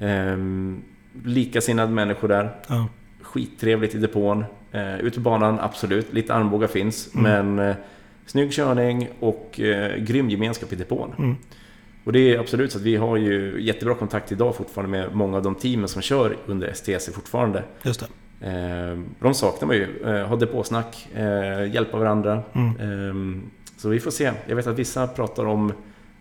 [0.00, 0.82] Ehm,
[1.24, 2.50] likasinnade människor där.
[2.68, 2.86] Ja.
[3.22, 4.44] Skittrevligt i depån.
[4.72, 6.12] Eh, ute på banan, absolut.
[6.12, 7.14] Lite armbågar finns.
[7.14, 7.46] Mm.
[7.46, 7.76] Men eh,
[8.26, 11.14] snygg körning och eh, grym gemenskap i depån.
[11.18, 11.36] Mm.
[12.04, 15.36] Och det är absolut så att vi har ju jättebra kontakt idag fortfarande med många
[15.36, 17.64] av de teamen som kör under STC fortfarande.
[17.82, 18.06] Just det.
[18.46, 20.02] Eh, de saknar man ju.
[20.04, 22.42] Eh, ha depåsnack, eh, hjälpa varandra.
[22.52, 23.38] Mm.
[23.38, 23.42] Eh,
[23.76, 24.32] så vi får se.
[24.46, 25.72] Jag vet att vissa pratar om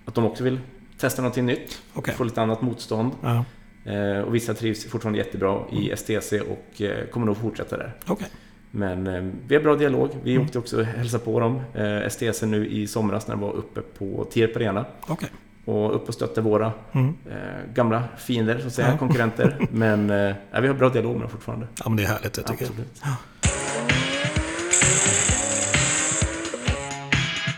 [0.05, 0.59] att de också vill
[0.97, 1.81] testa någonting nytt.
[1.93, 2.13] Okej.
[2.13, 3.11] Få lite annat motstånd.
[3.21, 3.45] Ja.
[3.91, 7.93] Eh, och vissa trivs fortfarande jättebra i STC och eh, kommer nog fortsätta där.
[8.07, 8.27] Okej.
[8.71, 10.09] Men eh, vi har bra dialog.
[10.23, 10.45] Vi Mm.
[10.45, 13.81] åkte också och hälsade på dem, eh, STC nu i somras när de var uppe
[13.81, 14.85] på Tierp Arena.
[15.07, 15.29] Okej.
[15.65, 17.07] Och upp och stötte våra Mm.
[17.31, 18.97] eh, gamla fiender, så att säga, Ja.
[18.97, 19.67] konkurrenter.
[19.71, 21.67] Men eh, vi har bra dialog med dem fortfarande.
[21.83, 22.71] Ja, men det är härligt det tycker jag.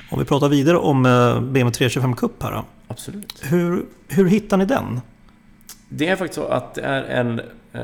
[0.10, 2.66] Om vi pratar vidare om eh, BMW 325 Cup här då.
[2.88, 3.42] Absolut.
[3.46, 5.02] Hur, hur hittar ni den?
[5.90, 7.40] Det är faktiskt så att det är en
[7.74, 7.82] eh,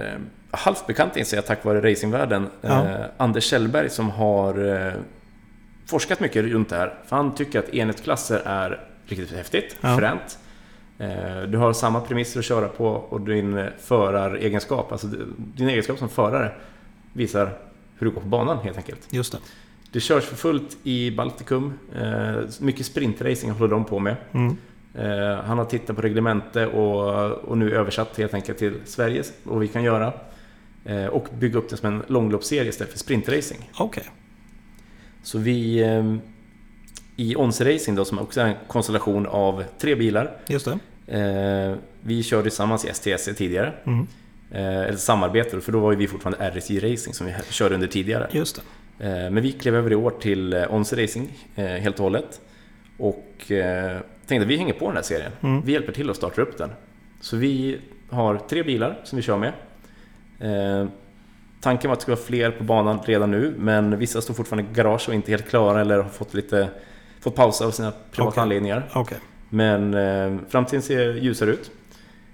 [0.52, 2.48] halvt bekant inser jag tack vare racingvärlden.
[2.62, 2.86] Ja.
[2.86, 4.94] Eh, Anders Kjellberg som har eh,
[5.86, 6.94] forskat mycket runt det här.
[7.06, 9.98] För han tycker att enhetsklasser är riktigt häftigt, Ja.
[9.98, 10.40] fränt.
[11.00, 15.08] Eh, du har samma premisser att köra på och din föraregenskap, alltså
[15.38, 16.52] din egenskap som förare
[17.14, 17.58] visar
[17.98, 19.08] hur du går på banan helt enkelt.
[19.14, 19.38] Just det.
[19.92, 21.74] Det körs för fullt i Baltikum.
[21.96, 24.16] Eh, mycket sprintracing håller de på med.
[24.32, 24.58] Mm.
[24.96, 29.60] Eh, han har tittat på reglemente och, och nu översatt helt enkelt till Sverige vad
[29.60, 30.14] vi kan göra.
[30.88, 33.69] Eh, och bygga upp det som en långloppsserie istället för sprintracing.
[33.78, 34.04] Okej.
[35.23, 36.15] Så vi eh,
[37.15, 40.38] i Once Racing då som också är en konstellation av tre bilar.
[40.47, 40.67] Just
[41.06, 41.17] det.
[41.17, 43.73] Eh, vi körde tillsammans i STC tidigare.
[43.84, 44.08] Mm.
[44.52, 48.28] Eh, eller samarbetade, för då var vi fortfarande RSJ Racing som vi körde under tidigare.
[48.32, 48.62] Just det.
[49.32, 52.41] Men vi klev över i år till Once Racing helt och hållet.
[52.97, 53.34] Och
[54.28, 55.32] tänkte att vi hänger på den här serien.
[55.41, 55.62] Mm.
[55.65, 56.69] Vi hjälper till att starta upp den.
[57.21, 59.54] Så vi har tre bilar som vi kör med.
[60.39, 60.86] Eh,
[61.62, 64.71] tanken var att det skulle vara fler på banan redan nu, men vissa står fortfarande
[64.71, 66.69] i garage och inte helt klara eller har fått lite
[67.19, 68.41] fått pausa av sina privata Okej.
[68.41, 68.89] anledningar.
[68.93, 69.17] Okej.
[69.50, 71.71] Men eh, framtiden ser ljusare ut.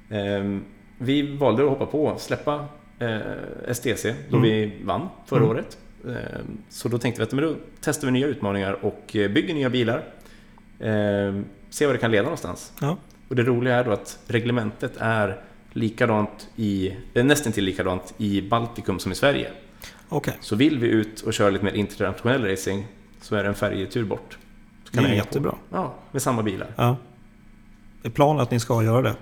[0.10, 0.60] Eh,
[0.98, 2.66] vi valde att hoppa på, släppa
[3.00, 3.18] eh,
[3.74, 4.42] STC då Mm.
[4.50, 5.50] vi vann förra Mm.
[5.52, 5.78] året.
[6.08, 6.14] Eh,
[6.70, 9.70] så då tänkte vi att men då testar vi nya utmaningar och eh, bygger nya
[9.70, 10.04] bilar.
[10.80, 12.74] Eh, se vad det kan leda någonstans.
[12.82, 12.98] Ja.
[13.30, 15.42] Och det roliga är då att reglementet är
[15.74, 19.48] likadant i, eh, nästan till likadant i Baltikum som i Sverige.
[20.10, 20.34] Okej.
[20.42, 22.86] Så vill vi ut och köra lite mer internationell racing
[23.22, 24.38] så är det en färjetur bort.
[24.84, 25.16] Så Det är på.
[25.16, 25.56] jättebra.
[25.72, 26.68] Ja, med samma bilar.
[26.76, 26.98] Ja.
[28.04, 29.16] Är planen att ni ska göra det?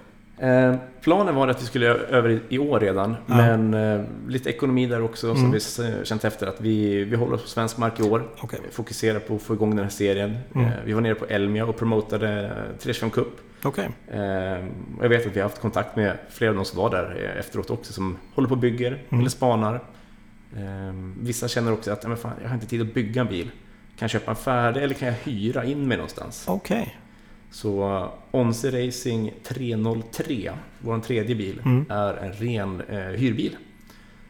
[0.48, 3.36] Eh, planen var att vi skulle över i- år redan, Ja.
[3.36, 5.52] men eh, lite ekonomi där också, så Mm.
[5.52, 8.24] vi s- känt efter att vi, vi håller oss på svensk mark i år.
[8.42, 8.60] Okej.
[8.72, 10.38] Fokuserar på att få igång den här serien.
[10.56, 10.68] Mm.
[10.68, 13.28] Eh, vi var nere på Elmia och promotade eh, 325 Cup.
[13.64, 13.90] Okej.
[14.08, 14.66] Eh,
[14.98, 17.32] och jag vet att vi har haft kontakt med flera av de som var där
[17.34, 19.20] eh, efteråt också, som håller på och bygger Mm.
[19.20, 19.76] eller spanar.
[20.58, 23.28] Eh, vissa känner också att "Ja, men fan, jag har inte tid att bygga en
[23.28, 23.46] bil.
[23.98, 26.46] Kan jag köpa en färdig eller kan jag hyra in mig någonstans?
[26.48, 26.98] Okej.
[27.52, 31.86] Så Onze Racing 303, vår tredje bil, Mm.
[31.90, 33.58] är en ren eh, hyrbil.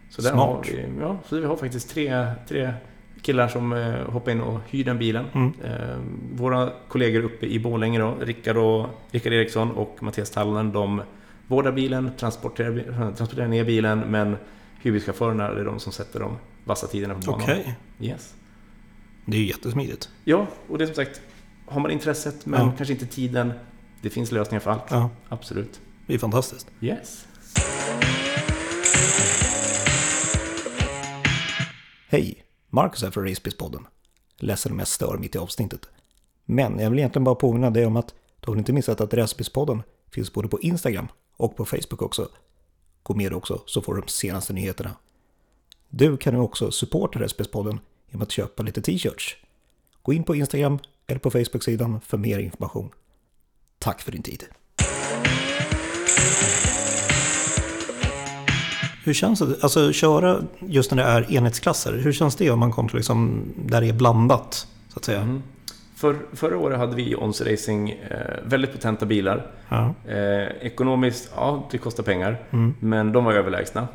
[0.10, 0.48] Så där Smart.
[0.48, 2.74] har vi, ja, så vi har faktiskt tre, tre
[3.22, 5.26] killar som eh, hoppar in och hyr den bilen.
[5.34, 5.54] Mm.
[5.64, 5.98] Eh,
[6.34, 11.02] våra kollegor uppe i Borlänge då, Rickard, och, Rickard Eriksson och Mattias Tallinen, de
[11.48, 14.38] vårdar bilen, transporterar, transporterar ner bilen, men
[14.82, 17.42] hyrbilschaufförerna är de som sätter de vassa tiderna på banan.
[17.42, 17.76] Okej.
[18.00, 18.34] Yes.
[19.26, 20.10] Det är ju jättesmidigt.
[20.24, 21.22] Ja, och det är som sagt,
[21.66, 22.74] har man intresset men Ja.
[22.78, 23.54] kanske inte tiden,
[24.02, 24.84] det finns lösningar för allt.
[24.90, 25.10] Ja.
[25.30, 25.82] Absolut.
[26.08, 26.68] Det är fantastiskt.
[26.82, 27.28] Yes.
[32.10, 32.41] Hej!
[32.74, 33.86] Marcus här från Racebiz-podden.
[34.38, 35.90] Ledsen om jag stör mitt i avsnittet.
[36.46, 39.84] Men jag vill egentligen bara påminna dig om att du har inte missat att Racebiz-podden
[40.12, 41.08] finns både på Instagram
[41.38, 42.30] och på Facebook också.
[43.04, 44.96] Gå med också så får du de senaste nyheterna.
[45.90, 47.80] Du kan nu också supporta Racebiz-podden
[48.10, 49.38] genom att köpa lite t-shirts.
[50.02, 52.92] Gå in på Instagram eller på Facebook-sidan för mer information.
[53.80, 54.46] Tack för din tid.
[59.04, 59.56] Hur känns det?
[59.62, 63.44] Alltså köra just när det är enhetsklasser, hur känns det om man kommer till liksom
[63.66, 64.68] där det är blandat?
[64.90, 65.22] Så att säga.
[65.22, 65.44] Mm.
[65.96, 69.48] För, förra året hade vi i Onze Racing eh, väldigt potenta bilar.
[69.70, 69.94] Ja.
[70.08, 72.74] Eh, ekonomiskt, ja det kostar pengar, Mm.
[72.80, 73.88] men de var överlägsna.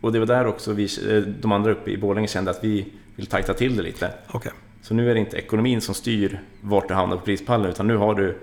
[0.00, 2.92] Och det var där också vi, eh, de andra uppe i Borlänge kände att vi
[3.16, 4.10] vill tajta till det lite.
[4.32, 4.52] Okej.
[4.82, 7.96] Så nu är det inte ekonomin som styr vart du hamnar på prispallen, utan nu
[7.96, 8.38] har du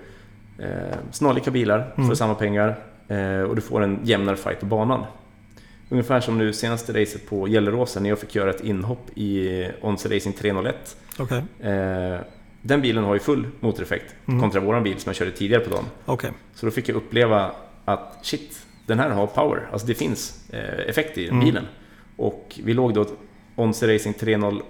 [0.58, 0.66] eh,
[1.12, 2.16] snarlika bilar för Mm.
[2.16, 2.76] samma pengar
[3.08, 5.04] eh, och du får en jämnare fight på banan.
[5.94, 10.16] Ungefär som nu senaste racet på Gelleråsen när jag fick göra ett inhopp i Onze
[10.16, 10.96] Racing 301.
[11.18, 11.42] Okej.
[11.60, 12.18] Eh,
[12.62, 14.40] den bilen har ju full motoreffekt Mm.
[14.40, 15.84] kontra våran bil som jag körde tidigare på dagen.
[16.04, 16.30] Okej.
[16.54, 17.52] Så då fick jag uppleva
[17.84, 19.68] att shit, den här har power.
[19.72, 21.44] Alltså det finns eh, effekt i den Mm.
[21.44, 21.64] bilen.
[22.16, 23.06] Och vi låg då
[23.54, 24.62] Onze Racing 301,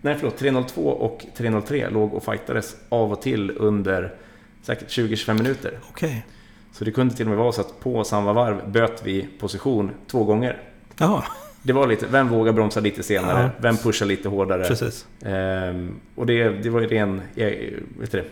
[0.00, 4.14] nej förlåt, 302 och 303 låg och fightades av och till under
[4.62, 5.78] säkert 20-25 minuter.
[5.90, 6.26] Okej.
[6.72, 9.90] Så det kunde till och med vara så att på samma varv böt vi position
[10.06, 10.58] två gånger.
[10.98, 11.24] Jaha,
[11.62, 13.42] Det var lite, vem vågar bromsa lite senare?
[13.42, 13.50] Ja.
[13.58, 14.64] Vem pushar lite hårdare?
[14.64, 15.06] precis.
[15.24, 18.24] Ehm, och det, det var ju ren e- vet du, det,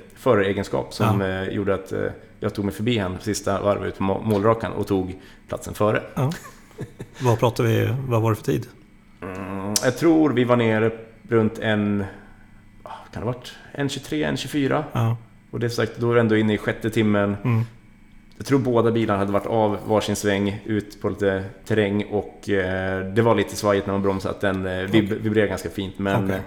[0.90, 2.00] som eh, gjorde att eh,
[2.40, 6.02] jag tog mig förbi han sista varvet på må- målrakan och tog platsen före.
[6.14, 6.32] Ja.
[7.22, 8.66] vad pratar vi, vad var det för tid?
[9.22, 10.90] Mm, jag tror vi var nere
[11.28, 12.04] runt en...
[12.82, 13.52] ah, Kan det ha varit?
[13.72, 14.84] En 23, en 24.
[14.92, 15.16] Ja.
[15.50, 17.36] Och det sagt, då är det ändå inne i sjätte timmen.
[17.44, 17.62] Mm.
[18.40, 23.04] Jag tror båda bilarna hade varit av varsin sväng ut på lite terräng och eh,
[23.12, 24.34] det var lite svajigt när man bromsade.
[24.34, 25.18] Att den eh, vib- Okej.
[25.18, 25.98] vibrerar ganska fint.
[25.98, 26.40] Men Okej.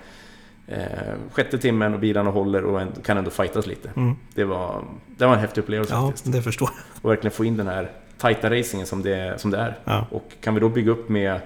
[0.67, 3.89] eh, sjätte timmen och bilarna håller och en, kan ändå fightas lite.
[3.95, 4.15] Mm.
[4.35, 4.83] Det var,
[5.17, 6.31] det var en häftig upplevelse Ja, faktiskt.
[6.31, 7.03] det förstår jag.
[7.05, 9.79] Och verkligen få in den här tajta racingen som det, som det är.
[9.85, 10.05] Ja.
[10.11, 11.39] Och kan vi då bygga upp med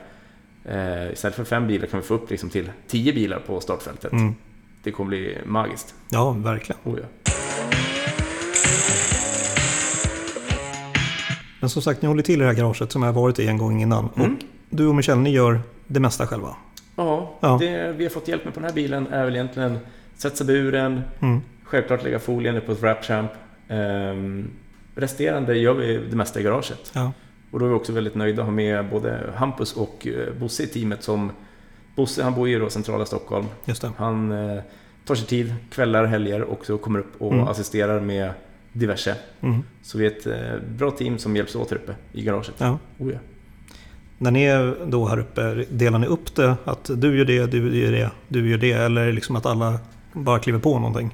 [0.65, 4.12] eh, Istället för fem bilar kan vi få upp liksom till tio bilar på startfältet.
[4.12, 4.36] Mm.
[4.84, 5.95] Det kommer bli magiskt.
[6.10, 6.79] ja, verkligen.
[6.84, 7.24] Oh, ja.
[11.65, 13.47] Men som sagt, ni håller till i det här garaget som jag har varit i
[13.47, 14.10] en gång innan.
[14.15, 14.34] Mm.
[14.34, 16.56] Och du och Michelle, ni gör det mesta själva.
[16.95, 17.58] Ja, Ja.
[17.62, 19.78] Det vi har fått hjälp med på den här bilen är väl egentligen
[20.15, 21.41] sätta buren, Mm.
[21.63, 23.32] självklart lägga folien på ett wrapchamp.
[23.67, 24.47] Ehm,
[24.95, 26.91] resterande gör vi det mesta i garaget.
[26.93, 27.12] Ja.
[27.51, 30.63] Och då är vi också väldigt nöjda att ha med både Hampus och eh, Bosse
[30.63, 31.32] i teamet som
[31.95, 33.45] Bosse han bor ju då centrala Stockholm.
[33.97, 34.62] Han eh,
[35.06, 37.47] tar sig tid, kvällar, helger och så kommer upp och Mm.
[37.47, 38.30] assisterar med
[38.75, 39.15] diverse.
[39.41, 39.63] Mm.
[39.81, 42.55] Så vi är ett eh, bra team som hjälps åt här uppe i garaget.
[42.57, 42.77] Ja.
[42.97, 43.19] Oh, ja.
[44.17, 46.55] När ni är då här uppe, delar ni upp det?
[46.65, 48.71] Att du gör det, du gör det, du gör det?
[48.71, 49.79] Eller liksom att alla
[50.13, 51.11] bara kliver på någonting?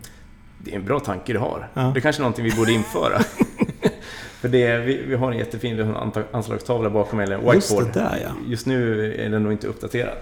[0.64, 1.68] det är en bra tanke du har.
[1.74, 1.82] Ja.
[1.82, 3.20] Det är kanske är någonting vi borde införa.
[4.42, 5.96] För det, vi, vi har en jättefin
[6.32, 7.94] anslagstavla bakom mig, eller Just whiteboard.
[7.94, 8.30] det där ja.
[8.48, 10.14] Just nu är den nog inte uppdaterad.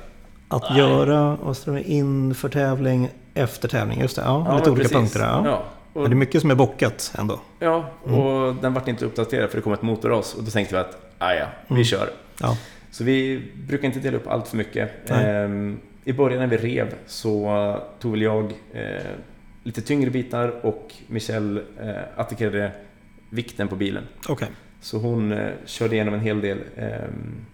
[0.47, 4.01] Att göra, vad står det, inför tävling, efter tävling.
[4.01, 4.45] Just det, ja.
[4.47, 4.97] Ja, lite olika precis.
[4.97, 5.49] punkter där.
[5.49, 5.63] Ja.
[5.99, 7.39] Och, Men det är mycket som är bockat ändå.
[7.59, 8.19] ja, Mm.
[8.19, 11.13] och den vart inte uppdaterad för det kom ett motorras och då tänkte vi att,
[11.17, 11.83] ah, ja, vi Mm.
[11.83, 12.09] kör.
[12.41, 12.57] Ja,
[12.91, 15.09] Så vi brukar inte dela upp allt för mycket.
[15.11, 18.83] Ehm, I början när vi rev så tog väl jag eh,
[19.63, 22.71] lite tyngre bitar och Michelle eh, attackerade
[23.29, 24.03] vikten på bilen.
[24.29, 24.47] okej.
[24.81, 27.45] Så hon eh, körde igenom en hel del ehm,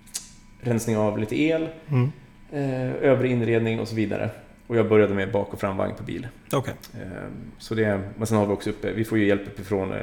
[0.61, 2.11] rensning av lite el, Mm.
[2.51, 4.29] eh, övre inredning och så vidare.
[4.67, 6.27] Och jag började med bak och framvagn på bil.
[6.53, 6.73] Okej.
[6.93, 9.97] Ehm, så det, men sen har vi också uppe, vi får ju hjälp uppifrån eh,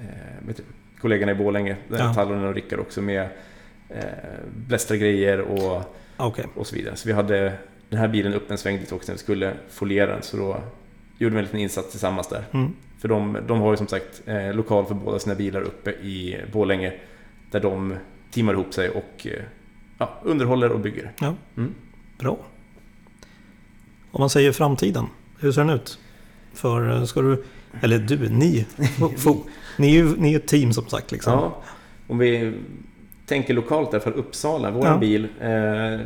[0.00, 0.62] eh, du,
[1.00, 2.14] kollegorna i Borlänge, Ja.
[2.14, 3.28] Tallonen och Rickard också med
[3.88, 4.02] eh,
[4.56, 5.82] blästrargrejer och
[6.16, 6.46] Okej.
[6.54, 6.96] och så vidare.
[6.96, 7.52] Så vi hade
[7.88, 10.22] den här bilen upp en sväng dit också när vi skulle foliera den.
[10.22, 10.60] Så då
[11.18, 12.44] gjorde vi en liten insats tillsammans där.
[12.52, 12.72] Mm.
[12.98, 16.40] För de, de har ju som sagt eh, lokal för båda sina bilar uppe i
[16.52, 16.92] Borlänge.
[17.50, 17.94] Där de
[18.30, 19.42] teamar ihop sig och eh,
[19.98, 21.12] ja, underhåller och bygger.
[21.20, 21.34] Ja.
[21.56, 21.74] Mm.
[22.18, 22.38] Bra.
[24.14, 25.06] Om man säger framtiden,
[25.40, 25.98] hur ser den ut?
[26.54, 27.44] För eh, ska du,
[27.80, 28.66] eller du, ni,
[29.76, 31.32] ni är ju ni är ett team som sagt liksom.
[31.32, 31.62] Ja,
[32.06, 32.52] om vi
[33.26, 34.96] tänker lokalt alla fall Uppsala, vår Ja.
[34.98, 35.28] bil.
[35.40, 35.50] Eh,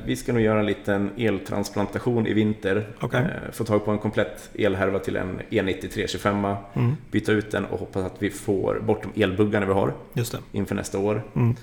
[0.06, 2.86] vi ska nog göra en liten eltransplantation i vinter.
[3.00, 3.20] Okej.
[3.20, 6.44] Eh, få tag på en komplett elhärva till en E E90 325.
[6.74, 9.92] Mm, Byta ut den och hoppas att vi får bort de elbuggarna vi har.
[10.12, 10.38] just det.
[10.52, 11.22] inför nästa år.
[11.36, 11.54] Mm.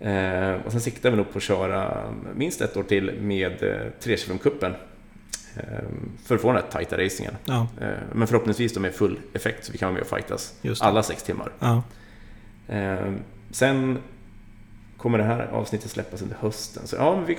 [0.00, 3.76] Eh, och sen siktar vi nog på att köra minst ett år till med eh,
[4.02, 4.70] 325-cupen.
[4.70, 4.76] Eh,
[6.24, 7.34] för att få den här tajta racingen.
[7.44, 10.54] Ja, Eh, men förhoppningsvis då med full effekt så vi kan vara med och fightas
[10.62, 10.80] det.
[10.82, 11.52] alla sex timmar.
[11.58, 11.82] Ja,
[12.68, 13.12] Eh,
[13.50, 13.98] sen
[14.96, 16.86] kommer det här avsnittet släppas under hösten.
[16.86, 17.38] Så ja, vi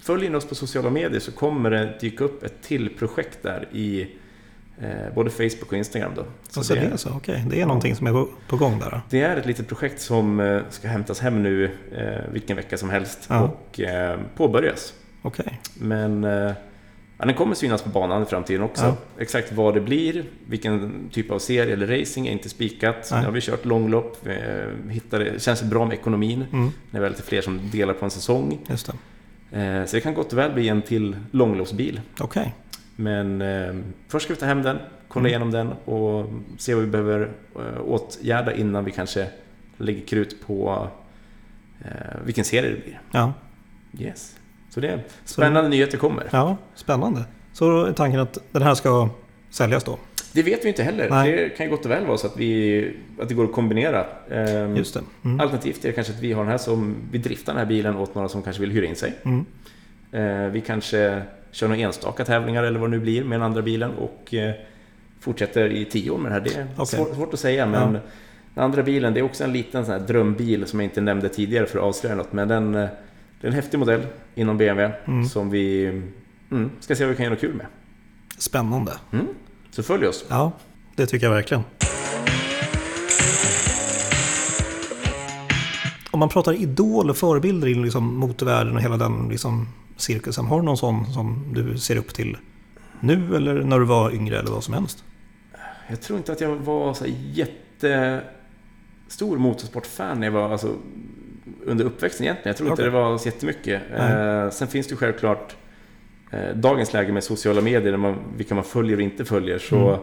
[0.00, 4.00] följer oss på sociala medier så kommer det dyka upp ett till projekt där i
[4.80, 6.12] eh, både Facebook och Instagram.
[6.16, 6.24] Då.
[6.62, 7.10] så det är så.
[7.10, 8.90] Okej, det är någonting som är på, gång där.
[8.90, 9.00] då.
[9.10, 12.90] Det är ett litet projekt som eh, ska hämtas hem nu eh, vilken vecka som
[12.90, 13.40] helst Ja.
[13.42, 13.80] och
[14.36, 14.94] påbörjas.
[15.22, 16.24] Okej, Men
[17.18, 18.84] ja, den kommer synas på banan i framtiden också.
[18.84, 18.96] Ja.
[19.18, 23.08] Exakt vad det blir, vilken typ av serie eller racing är inte spikat.
[23.12, 24.34] Nu har vi kört långlopp, eh,
[24.90, 28.10] hittade, det känns bra med ekonomin mm, vi är lite fler som delar på en
[28.10, 28.58] säsong.
[28.68, 28.86] just
[29.50, 29.60] det.
[29.60, 32.00] Eh, så det kan gott och väl bli en till långloppsbil.
[32.20, 32.54] Okej,
[32.96, 33.74] Men eh,
[34.08, 34.78] först ska vi ta hem den,
[35.08, 35.30] kolla Mm.
[35.30, 36.26] igenom den och
[36.58, 39.26] se vad vi behöver eh, åtgärda innan vi kanske
[39.76, 40.88] lägger krut på
[41.84, 41.90] eh,
[42.24, 43.00] vilken serie det blir.
[43.12, 43.32] ja.
[43.98, 44.36] Yes.
[44.80, 46.24] Så det är spännande nyheter kommer.
[46.30, 47.24] ja, spännande.
[47.52, 49.08] Så är tanken att den här ska
[49.50, 49.98] säljas då?
[50.32, 51.10] Det vet vi inte heller.
[51.10, 51.32] Nej.
[51.32, 54.06] Det kan ju gott och väl vara så att, vi, att det går att kombinera.
[54.30, 55.00] Eh, Just det.
[55.24, 55.40] Mm.
[55.40, 57.96] Alternativt är det kanske att vi har den här som vi driftar den här bilen
[57.96, 59.12] åt några som kanske vill hyra in sig.
[59.22, 59.44] Mm.
[60.12, 63.62] Eh, vi kanske kör några enstaka tävlingar eller vad det nu blir med den andra
[63.62, 64.54] bilen och eh,
[65.20, 66.40] fortsätter i tio år med det här.
[66.40, 66.86] Det är Okej.
[66.86, 68.00] svårt, svårt att säga men Ja.
[68.54, 71.66] den andra bilen det är också en liten sån drömbil som jag inte nämnde tidigare
[71.66, 72.32] för att avslöja något.
[72.32, 72.88] Men den, eh,
[73.40, 75.24] det är en häftig modell inom BMW Mm.
[75.24, 75.86] som vi
[76.50, 77.66] mm, ska se vad vi kan göra kul med.
[78.38, 78.92] Spännande.
[79.12, 79.26] Mm.
[79.70, 80.24] Så följ oss.
[80.28, 80.52] Ja,
[80.96, 81.62] det tycker jag verkligen.
[86.10, 90.46] Om man pratar idol och förebilder i liksom motorvärlden och hela den liksom cirkusen.
[90.46, 92.36] Har du någon sån som du ser upp till
[93.00, 95.04] nu eller när du var yngre eller vad som helst?
[95.88, 100.74] Jag tror inte att jag var så jättestor motorsportfan när jag var alltså,
[101.64, 102.48] under uppväxten egentligen.
[102.48, 102.92] Jag tror inte Okej.
[102.92, 103.82] det var så jättemycket.
[103.96, 105.56] Eh, sen finns det ju självklart
[106.30, 109.58] eh, dagens läge med sociala medier, där man, vilka man följer och inte följer.
[109.58, 109.98] Så,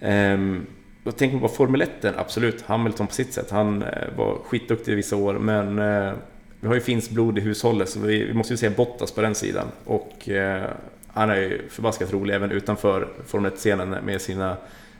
[0.00, 0.66] ehm,
[1.04, 2.62] då tänker man på Formel 1, absolut.
[2.62, 3.50] Hamilton på sitt sätt.
[3.50, 6.12] Han eh, var skitduktig i vissa år, men eh,
[6.60, 9.20] vi har ju finskt blod i hushållet, så vi, vi måste ju säga Bottas på
[9.20, 9.66] den sidan.
[9.84, 10.62] Och eh,
[11.06, 14.56] han är ju förbaskat rolig även utanför Formel 1-scenen med sina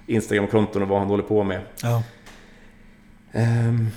[0.07, 1.61] Instagram-konton och vad han håller på med.
[1.83, 2.03] Ja,
[3.35, 3.89] Ehm,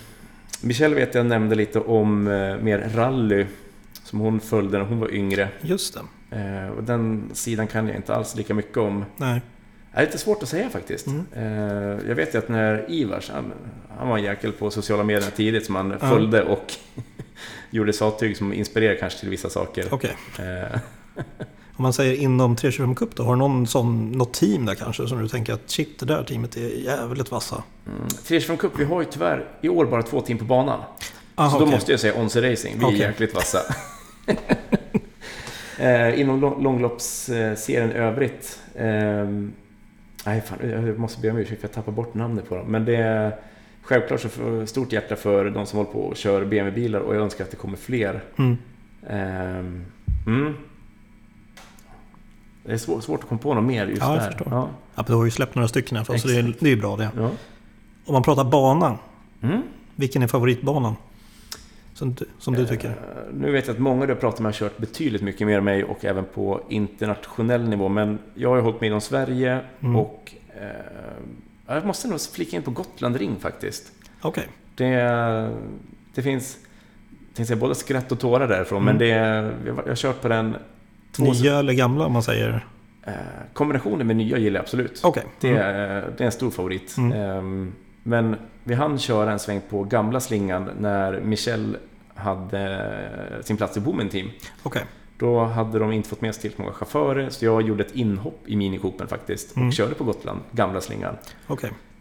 [0.62, 3.46] Michelle vet jag nämnde lite om eh, mer rally
[4.04, 5.50] som hon följde när hon var yngre.
[5.62, 5.94] just
[6.30, 6.38] det.
[6.38, 9.06] Eh, och den sidan kan jag inte alls lika mycket om.
[9.18, 9.42] Nej.
[9.94, 11.08] Det är lite svårt att säga faktiskt.
[11.08, 11.26] Mm.
[11.36, 13.54] Eh, jag vet ju att när Ivars, han,
[13.98, 16.10] han var en jäkel på sociala medier tidigt som han Ja.
[16.10, 16.74] följde och
[17.70, 19.86] gjorde sattyg som inspirerade kanske till vissa saker.
[19.92, 20.16] Okej.
[21.78, 25.08] Om man säger inom 325 Cup då, har du någon sån, något team där kanske
[25.08, 27.64] som du tänker att shit, det där teamet är jävligt vassa?
[27.88, 28.08] mm.
[28.10, 30.80] 325 Cup, vi har ju tyvärr i år bara två team på banan.
[31.36, 31.76] Aha, så då okej.
[31.76, 33.00] måste jag säga Onze Racing, vi är Okej.
[33.00, 33.60] jäkligt vassa.
[35.80, 38.60] eh, inom lång- långloppsserien övrigt.
[38.76, 38.86] Eh,
[40.26, 42.68] nej, fan, jag måste be om ursäkt för jag tappar bort namnet på dem.
[42.72, 43.36] Men det är
[43.82, 44.30] självklart så
[44.68, 47.58] stort hjärta för de som håller på och kör BMW-bilar och jag önskar att det
[47.58, 48.24] kommer fler.
[48.38, 48.58] Mm.
[49.10, 49.60] Eh,
[50.28, 50.54] mm.
[52.68, 54.28] Det är svårt, svårt att komma på något mer just Ja, jag där.
[54.32, 54.48] förstår.
[54.52, 54.70] Ja.
[54.96, 56.60] Ja, du har ju släppt några stycken här för oss, så det är, Exakt.
[56.60, 57.10] det är ju bra det.
[57.18, 57.30] Ja.
[58.06, 58.98] Om man pratar bana,
[59.42, 59.62] Mm.
[59.96, 60.96] vilken är favoritbanan?
[61.94, 62.88] Som du, som du tycker?
[62.90, 62.96] Eh,
[63.34, 65.64] Nu vet jag att många du har pratat med har kört betydligt mycket mer än
[65.64, 67.90] mig och även på internationell nivå.
[67.90, 69.96] Men jag har ju hållit med om Sverige Mm.
[69.96, 70.34] och
[71.68, 73.92] eh, jag måste nog flika in på Gotland Ring faktiskt.
[74.22, 74.48] Okej.
[74.76, 74.88] Det,
[76.16, 76.58] det finns
[77.10, 78.86] jag tänkte säga, både skratt och tårar därifrån, Mm.
[78.86, 79.08] men det,
[79.86, 80.56] jag har kört på den
[81.18, 82.66] två Nya eller gamla om man säger?
[83.04, 83.14] eh,
[83.54, 85.02] kombinationen med nya gillar jag absolut.
[85.04, 85.24] Okej.
[85.42, 85.62] Det, Mm.
[85.62, 86.96] är- det är en stor favorit.
[86.98, 87.12] Mm.
[87.22, 91.78] Ehm, men vi hann köra en sväng på gamla slingan när Michel
[92.16, 94.30] hade sin plats i Women Team.
[94.64, 94.82] Okej.
[95.18, 98.40] Då hade de inte fått med sig tillräckligt många chaufförer, så jag gjorde ett inhopp
[98.46, 99.72] i Mini Cooper faktiskt och Mm.
[99.72, 101.16] körde på Gotland, gamla slingan.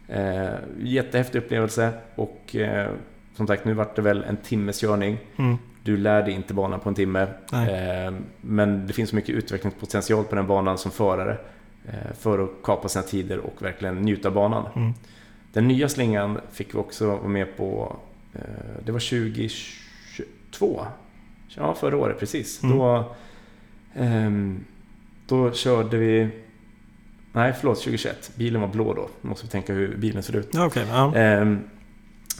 [0.07, 0.49] Eh,
[0.83, 2.89] jättehäftig upplevelse och eh,
[3.37, 5.17] som sagt, nu vart det väl en timmes körning.
[5.35, 5.57] Mm.
[5.83, 7.21] Du lär dig inte banan på en timme.
[7.51, 11.37] Eh, men det finns mycket utvecklingspotential på den banan som förare
[11.85, 14.65] eh, för att kapa sina tider och verkligen njuta av banan.
[14.75, 14.93] Mm.
[15.53, 17.95] Den nya slingan fick vi också vara med på,
[18.33, 18.41] eh,
[18.85, 20.85] det var 2022.
[21.47, 22.63] Ja, förra året precis.
[22.63, 22.77] Mm.
[22.77, 23.15] Då,
[23.95, 24.65] ehm,
[25.27, 26.29] då körde vi,
[27.31, 29.09] nej förlåt 2021, bilen var blå då.
[29.21, 30.55] Måste vi tänka hur bilen ser ut.
[30.55, 30.85] Okej.
[30.89, 31.15] Ja.
[31.15, 31.59] Ehm,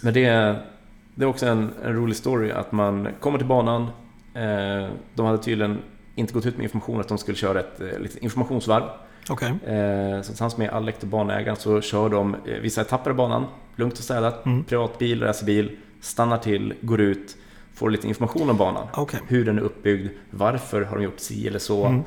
[0.01, 0.55] men det,
[1.17, 3.81] det är också en, en rolig story att man kommer till banan.
[4.33, 5.79] Eh, de hade tydligen
[6.15, 7.87] inte gått ut med information att de skulle köra ett eh,
[8.21, 8.83] informationsvarv.
[9.29, 9.49] Okej.
[9.49, 13.45] Eh, så tillsammans med Alec banägaren så kör de eh, vissa etapper av banan.
[13.75, 14.45] Lugnt och städat.
[14.45, 14.63] Mm.
[14.63, 15.77] Privatbil, racerbil.
[16.01, 17.37] Stannar till, går ut.
[17.73, 18.87] Får lite information om banan.
[18.93, 19.19] Okej.
[19.27, 20.09] Hur den är uppbyggd.
[20.29, 21.85] Varför har de gjort si eller så.
[21.85, 22.03] Mm.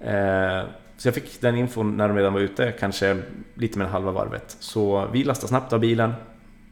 [0.00, 0.64] Eh,
[0.96, 3.22] så jag fick den infon när de redan var ute, kanske
[3.54, 4.56] lite mer än halva varvet.
[4.60, 6.12] Så vi lastar snabbt av bilen.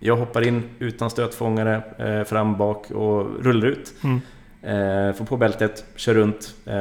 [0.07, 3.93] Jag hoppar in utan stötfångare, eh, fram, bak och rullar ut.
[4.03, 4.21] Mm.
[4.63, 6.55] Eh, får på bältet, kör runt.
[6.67, 6.75] Eh,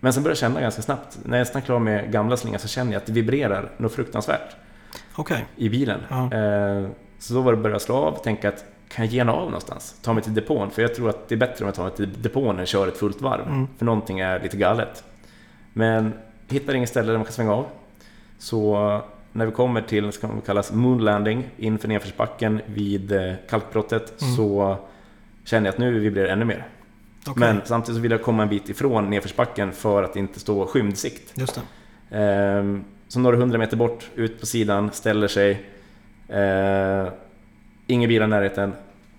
[0.00, 2.60] men sen börjar jag känna ganska snabbt, när jag är nästan klar med gamla slingan
[2.60, 4.56] så känner jag att det vibrerar något fruktansvärt
[5.14, 5.44] Okej.
[5.56, 6.00] i bilen.
[6.10, 9.96] Eh, så då var det börja slå av, tänka att kan jag gena av någonstans?
[10.02, 11.92] Ta mig till depån, för jag tror att det är bättre om jag tar mig
[11.92, 13.46] till depån än kör ett fullt varv.
[13.46, 13.66] Mm.
[13.78, 15.04] För någonting är lite galet.
[15.72, 16.12] Men
[16.48, 17.66] hittar inget ställe där man kan svänga av.
[18.38, 19.00] Så
[19.36, 24.36] när vi kommer till, ska man kallas moonlanding, inför nedförsbacken vid eh, kalkbrottet, Mm.
[24.36, 24.76] så
[25.44, 26.66] känner jag att nu vibrerar det ännu mer.
[27.26, 27.40] Okej.
[27.40, 30.98] Men samtidigt så vill jag komma en bit ifrån nedförsbacken för att inte stå skymd
[30.98, 31.32] sikt.
[31.34, 31.54] Just
[32.10, 32.16] det.
[32.18, 35.50] Ehm, så några hundra meter bort, ut på sidan, ställer sig.
[36.28, 37.08] Eh,
[37.86, 38.72] ingen bil i närheten.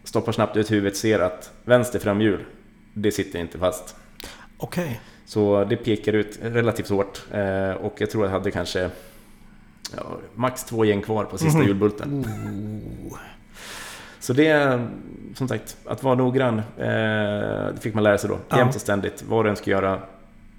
[0.03, 2.39] Stoppar snabbt ut huvudet, ser att vänster framhjul,
[2.93, 3.95] det sitter inte fast.
[4.57, 4.99] Okej.
[5.25, 7.21] Så det pekar ut relativt hårt.
[7.31, 8.89] Eh, och jag tror jag hade kanske
[9.97, 11.67] ja, max två gäng kvar på sista Mhm.
[11.67, 12.25] hjulbulten.
[13.11, 13.17] Oh.
[14.19, 14.87] Så det är
[15.35, 16.57] som sagt, att vara noggrann.
[16.59, 16.85] Eh,
[17.73, 18.37] det fick man lära sig då.
[18.49, 18.57] Ja.
[18.57, 19.23] Jämt och ständigt.
[19.29, 19.99] Vad du än ska göra.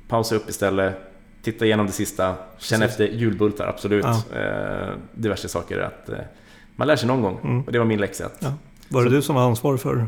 [0.09, 0.95] Pausa upp istället.
[1.43, 2.35] Titta igenom det sista.
[2.59, 2.83] Känn Precis.
[3.01, 4.05] efter hjulbultar, absolut.
[4.33, 4.39] Ja.
[4.41, 5.79] Eh, diverse saker.
[5.79, 6.19] Att, eh,
[6.77, 7.39] man lär sig någon gång.
[7.45, 7.63] Mm.
[7.63, 8.27] Och det var min läxa.
[8.27, 8.53] Att Ja.
[8.89, 10.07] Var det du som var ansvarig för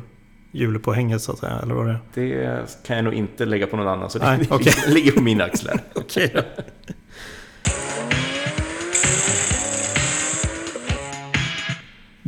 [0.53, 0.83] hjulet
[1.23, 1.59] så att säga?
[1.63, 1.99] Eller var det?
[2.15, 4.11] Det kan jag nog inte lägga på någon annan.
[4.11, 4.73] Så Nej, det okej.
[4.87, 5.81] ligger på mina axlar.
[5.95, 6.33] Okej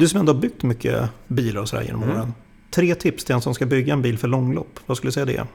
[0.00, 2.16] Du som ändå har byggt mycket bilar och sådär genom Mm.
[2.16, 2.34] åren.
[2.70, 4.80] Tre tips till en som ska bygga en bil för långlopp.
[4.86, 5.46] Vad skulle du säga det är?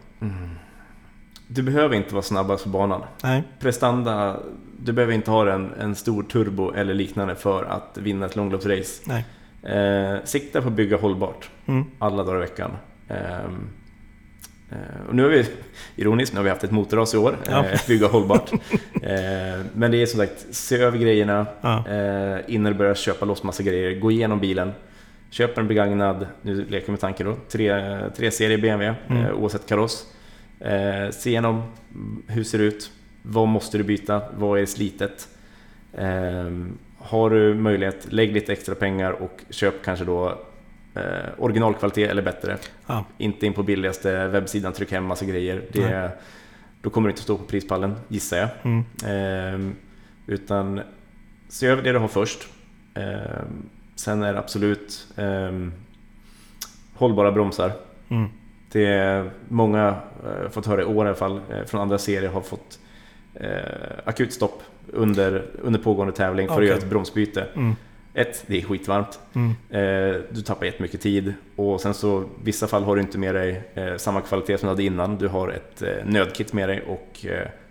[1.47, 3.01] Du behöver inte vara snabbast på banan.
[3.23, 3.43] Nej.
[3.59, 4.39] Prestanda,
[4.79, 9.01] du behöver inte ha en, en stor turbo eller liknande för att vinna ett långloppsrace.
[9.05, 9.25] Nej.
[9.75, 11.83] Eh, sikta på att bygga hållbart Mm.
[11.99, 12.71] alla dagar i veckan.
[13.07, 13.17] Eh,
[15.07, 15.45] och nu har vi,
[15.95, 17.65] ironiskt, nu har vi haft ett motorras i år, Ja.
[17.65, 18.51] eh, bygga hållbart.
[18.53, 18.59] eh,
[19.73, 21.87] men det är som sagt, se över grejerna Ja.
[21.89, 23.99] eh, innan du börjar köpa loss massa grejer.
[23.99, 24.71] Gå igenom bilen.
[25.29, 29.25] Köp en begagnad, nu leker vi med tanken då, tre, tre serie BMW, Mm.
[29.25, 30.05] eh, oavsett kaross.
[30.59, 31.63] Eh, se igenom,
[32.27, 32.91] hur ser det ut?
[33.21, 34.21] Vad måste du byta?
[34.37, 35.27] Vad är slitet?
[36.97, 40.39] Har du möjlighet, lägg lite extra pengar och köp kanske då
[40.95, 41.01] eh,
[41.37, 42.57] originalkvalitet eller bättre.
[42.87, 43.05] Ja.
[43.17, 45.63] Inte in på billigaste webbsidan, tryck hem massa grejer.
[45.71, 46.11] Det,
[46.81, 48.49] då kommer du inte stå på prispallen, gissar jag.
[48.63, 48.83] Mm.
[49.05, 49.75] Ehm,
[50.27, 50.81] utan
[51.49, 52.47] se över det du har först.
[52.93, 55.73] Ehm, sen är det absolut ehm,
[56.93, 57.71] hållbara bromsar.
[58.09, 58.29] Mm.
[58.71, 59.95] Det är många,
[60.25, 62.79] eh, fått höra i år i alla fall, eh, från andra serier har fått
[63.33, 63.49] eh,
[64.05, 66.65] akutstopp under, under pågående tävling för Okej.
[66.65, 67.47] att göra ett bromsbyte.
[67.55, 67.75] Mm.
[68.17, 69.19] Ett, det är skitvarmt.
[69.33, 69.49] Mm.
[69.69, 73.61] Eh, du tappar jättemycket tid och sen så vissa fall har du inte med dig
[73.73, 75.17] eh, samma kvalitet som du hade innan.
[75.17, 77.25] Du har ett eh, nödkit med dig och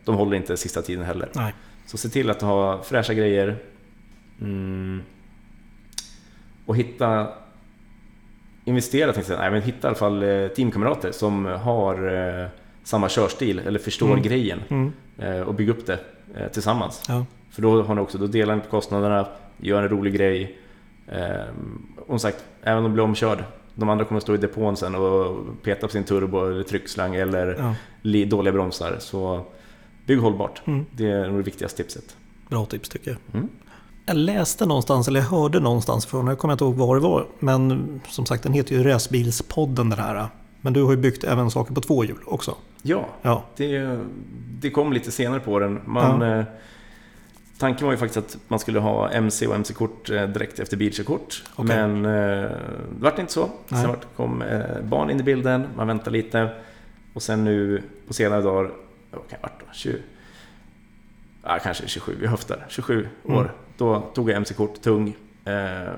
[0.05, 1.29] de håller inte sista tiden heller.
[1.35, 1.55] Nej.
[1.87, 3.57] Så se till att har fräscha grejer.
[4.41, 5.03] Mm.
[6.67, 7.29] Och hitta...
[8.65, 9.41] Investera tänkte jag.
[9.41, 10.25] Nej, men hitta i alla fall
[10.57, 12.51] teamkamrater som har
[12.85, 14.23] samma körstil eller förstår Mm.
[14.23, 14.93] grejen Mm.
[15.49, 15.99] och bygga upp det
[16.53, 17.03] tillsammans.
[17.09, 17.27] Ja.
[17.51, 19.27] För då har ni också, då delar ni på kostnaderna,
[19.59, 20.59] gör en rolig grej.
[21.09, 23.45] Ehm, och sagt, även om du blir omkörd,
[23.75, 27.15] de andra kommer att stå i depån sen och peta på sin turbo eller tryckslang
[27.15, 27.75] eller ja.
[28.03, 28.97] li- dåliga bromsar.
[29.01, 29.45] Så
[30.07, 30.63] bygg hållbart.
[30.67, 30.85] Mm.
[30.91, 32.17] Det är nog det viktigaste tipset.
[32.49, 33.19] Bra tips tycker jag.
[33.41, 33.49] Mm.
[34.07, 37.27] Jag läste någonstans, eller jag hörde någonstans från, jag kommer inte ihåg var det var,
[37.39, 40.27] men som sagt den heter ju Racebilspodden den här.
[40.61, 42.55] Men du har ju byggt även saker på två hjul också.
[42.83, 43.99] Ja, Ja, det,
[44.61, 45.81] det kom lite senare på den.
[45.85, 46.45] Man, Ja.
[47.55, 50.77] Eh, tanken var ju faktiskt att man skulle ha MC och MC-kort eh, direkt efter
[50.77, 51.45] bilkörkort.
[51.57, 51.77] Okej.
[51.77, 52.11] Men eh,
[52.51, 52.51] det
[53.01, 53.51] vart inte så.
[53.69, 53.83] Nej.
[53.83, 56.49] Sen kom eh, barn in i bilden, man väntade lite.
[57.15, 58.71] Och sen nu på senare dagar,
[59.11, 59.67] vad kan ha varit då?
[59.73, 59.97] 20,
[61.43, 63.37] ja, kanske 27, vi höftar, 27 Mm.
[63.39, 63.53] år.
[63.77, 65.17] Då tog jag MC-kort, tung.
[65.45, 65.89] Eh,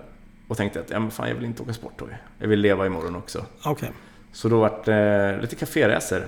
[0.48, 2.18] och tänkte att ja, men fan, jag vill inte åka sporthoj.
[2.38, 3.44] Jag vill leva imorgon också.
[3.64, 3.90] okej.
[4.32, 6.22] Så då vart det lite kaféresor.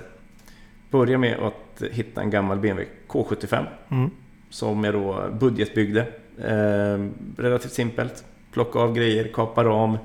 [0.91, 4.09] Började med att hitta en gammal BMW K75 Mm.
[4.49, 6.07] Som jag då budgetbyggde.
[6.37, 8.23] Eh, relativt simpelt.
[8.51, 9.97] Plocka av grejer, kapa ram.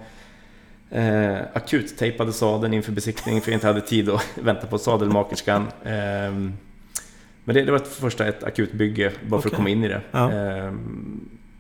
[0.91, 5.63] Eh, akuttejpade sadeln inför besiktning för jag inte hade tid att vänta på sadelmakerskan.
[5.83, 6.33] Eh,
[7.45, 10.01] men det, det var ett första ett akutbygge bara för att komma in i det.
[10.11, 10.33] Ja.
[10.33, 10.73] Eh,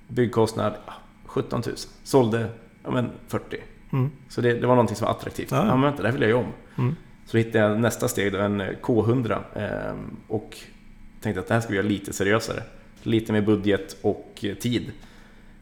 [0.09, 0.93] byggkostnad ja,
[1.24, 1.76] 17 000.
[2.03, 2.47] Sålde
[2.85, 3.57] ja, men 40.
[3.93, 4.11] Mm.
[4.28, 5.51] Så det, det var någonting som var attraktivt.
[5.51, 6.53] Ja, Ja, men vänta, det här vill jag göra om.
[6.78, 6.97] Mm.
[7.26, 9.39] Så hittade jag nästa steg då, en K100.
[9.55, 9.95] Eh,
[10.28, 10.57] och
[11.25, 12.62] tänkte att det här ska vi göra lite seriösare.
[13.03, 14.93] Lite mer budget och eh, tid.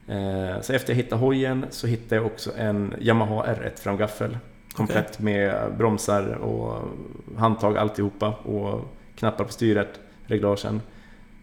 [0.08, 4.38] Eh, så efter jag hittade hojen så hittade jag också en Yamaha R1 framgaffel.
[4.74, 6.88] Komplett med bromsar och
[7.36, 10.80] handtag alltihopa och knappar på styret, reglagen.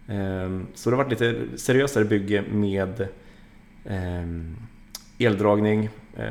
[0.06, 3.00] Eh, så det har varit lite seriösare bygge med
[3.84, 4.24] eh,
[5.18, 6.26] eldragning, eh,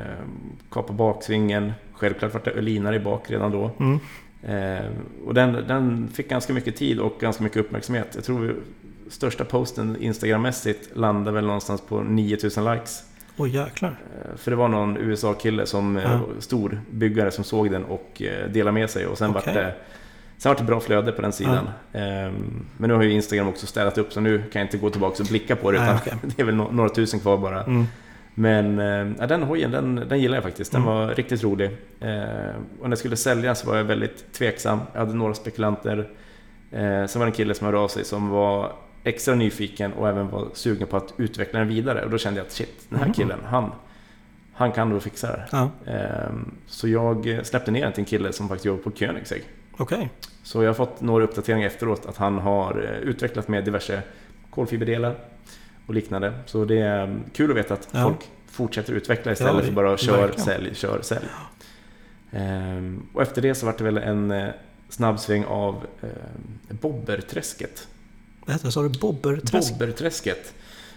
[0.71, 3.71] kapa baksvingen, självklart vart det ölinare i bak redan då.
[3.79, 3.99] Mm.
[4.43, 4.85] Eh,
[5.25, 8.07] och den, den fick ganska mycket tid och ganska mycket uppmärksamhet.
[8.15, 8.53] Jag tror vi,
[9.09, 13.03] största posten Instagrammässigt landade väl någonstans på 9000 likes.
[13.37, 13.89] Oj jäklar.
[14.15, 16.19] Eh, för det var någon USA-kille som eh, Ja.
[16.39, 18.21] stor byggare som såg den och
[18.53, 19.41] delade med sig och sen Okej.
[19.45, 19.73] vart det
[20.37, 21.69] Sen vart det bra flöde på den sidan.
[21.93, 24.89] Ehm, men nu har ju Instagram också städat upp så nu kan jag inte gå
[24.89, 26.13] tillbaka och blicka på det Nej, utan okej.
[26.35, 27.63] det är väl några tusen kvar bara.
[27.63, 27.85] Mm.
[28.39, 30.71] Men eh, ja, den hojen, den, den gillar jag faktiskt.
[30.71, 30.93] Den Mm.
[30.93, 31.65] var riktigt rolig.
[31.99, 34.79] Eh, och när jag skulle sälja så var jag väldigt tveksam.
[34.93, 35.97] Jag hade några spekulanter.
[36.71, 38.71] Eh, sen var det en kille som hörde av sig som var
[39.03, 42.03] extra nyfiken och även var sugen på att utveckla den vidare.
[42.05, 43.13] Och då kände jag att shit, den här Mhm.
[43.13, 43.71] killen, han,
[44.53, 45.45] han kan nog fixa det.
[45.51, 46.29] Ja, Eh,
[46.65, 49.43] så jag släppte ner den till en kille som faktiskt jobbar på Koenigsegg.
[49.77, 50.09] okej.
[50.43, 54.01] Så jag har fått några uppdateringar efteråt att han har eh, utvecklat med diverse
[54.49, 55.15] kolfiberdelar
[55.89, 56.33] och liknande.
[56.45, 58.03] Så det är mm, kul att veta att Ja.
[58.03, 60.45] folk fortsätter utveckla istället Ja, för bara kör, verkligen.
[60.45, 61.25] sälj, kör, sälj.
[62.31, 64.47] Ehm, och efter det så var det väl en eh,
[64.89, 66.09] snabbsväng av eh,
[66.69, 67.87] Bobberträsket.
[68.45, 68.73] Vad?
[68.73, 69.71] Sa du Bobberträsk?
[69.79, 70.53] Bobberträsket.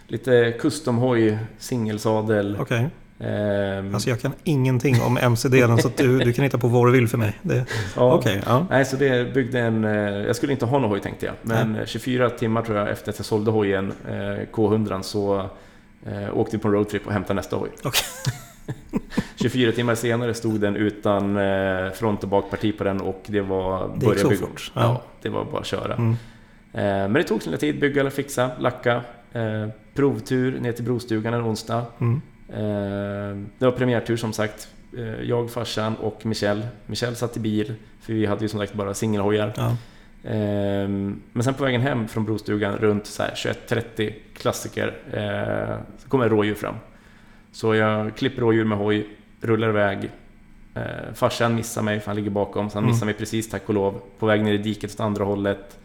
[0.06, 2.56] Lite custom-hoj, singelsadel.
[2.60, 2.88] Okej.
[3.20, 6.92] Ehm, Alltså jag kan ingenting om MC-delen så du, du kan hitta på vad du
[6.92, 7.38] vill för mig.
[7.42, 8.14] Det- ja.
[8.14, 8.66] Okej, ja.
[8.70, 9.84] Nej, så det byggde en...
[9.84, 9.90] eh,
[10.26, 11.34] Jag skulle inte ha någon hoj tänkte jag.
[11.42, 14.12] Men eh, 24 timmar tror jag efter att jag sålde hojen, eh,
[14.52, 15.36] K100, så
[16.06, 17.68] eh, åkte vi på en roadtrip och hämtade nästa hoj.
[17.84, 18.02] Okej.
[19.36, 21.38] 24 timmar senare stod den utan
[21.94, 23.90] front och bakparti på den och det var...
[23.96, 24.40] Det så bygga.
[24.40, 24.82] fort, Ja.
[24.82, 25.02] ja.
[25.22, 25.94] det var bara att köra.
[25.94, 26.16] Mm.
[26.72, 29.02] Men det tog sin tid, bygga eller fixa, lacka.
[29.94, 31.84] Provtur ner till Brostugan en onsdag.
[32.00, 32.20] Mm.
[32.52, 34.68] Eh, det var premiärtur som sagt.
[34.98, 36.66] Eh, jag, farsan och Michel.
[36.86, 39.52] Michel satt i bil, för vi hade ju som sagt bara singelhojar.
[39.56, 39.76] Ja.
[40.30, 46.08] Ehm, Men sen på vägen hem från Brostugan runt så här 21.30, klassiker, eh, så
[46.08, 46.74] kommer rådjur fram.
[47.52, 49.06] Så jag klipper rådjur med hoj,
[49.40, 50.10] rullar iväg.
[50.74, 50.82] Eh,
[51.14, 52.92] farsan missar mig, för han ligger bakom, så han Mm.
[52.94, 54.00] missar mig precis tack och lov.
[54.18, 55.78] På väg ner i diket åt andra hållet.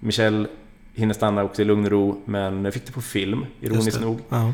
[0.00, 0.48] Michel
[0.94, 4.18] hinner stanna också i lugn och ro, men jag fick det på film, ironiskt nog.
[4.28, 4.52] Ja.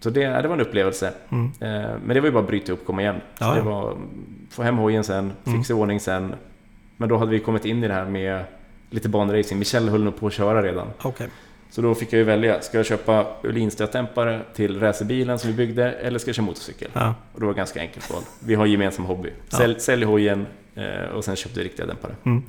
[0.00, 1.12] Så det, det var en upplevelse.
[1.28, 1.44] Mm.
[1.46, 3.16] Eh, Men det var ju bara att bryta upp och komma igen.
[3.38, 3.96] Så Ja, det var
[4.50, 5.58] få hem hojen sen, Mm.
[5.58, 6.34] fixa i ordning sen.
[6.96, 8.44] Men då hade vi kommit in i det här med
[8.90, 9.58] lite banracing.
[9.58, 10.86] Michel höll nog på att köra redan.
[11.02, 11.28] Okej.
[11.70, 12.60] Så då fick jag ju välja.
[12.60, 16.88] Ska jag köpa Öhlin-stötdämpare till racerbilen som vi byggde eller ska jag köra motorcykel?
[16.92, 17.14] Ja.
[17.32, 18.22] Och det var ganska enkelt val.
[18.44, 19.28] Vi har gemensam hobby.
[19.50, 19.56] Ja.
[19.56, 22.12] Sälj, sälj hojen eh, och sen köpte vi riktiga dämpare.
[22.24, 22.42] Mm.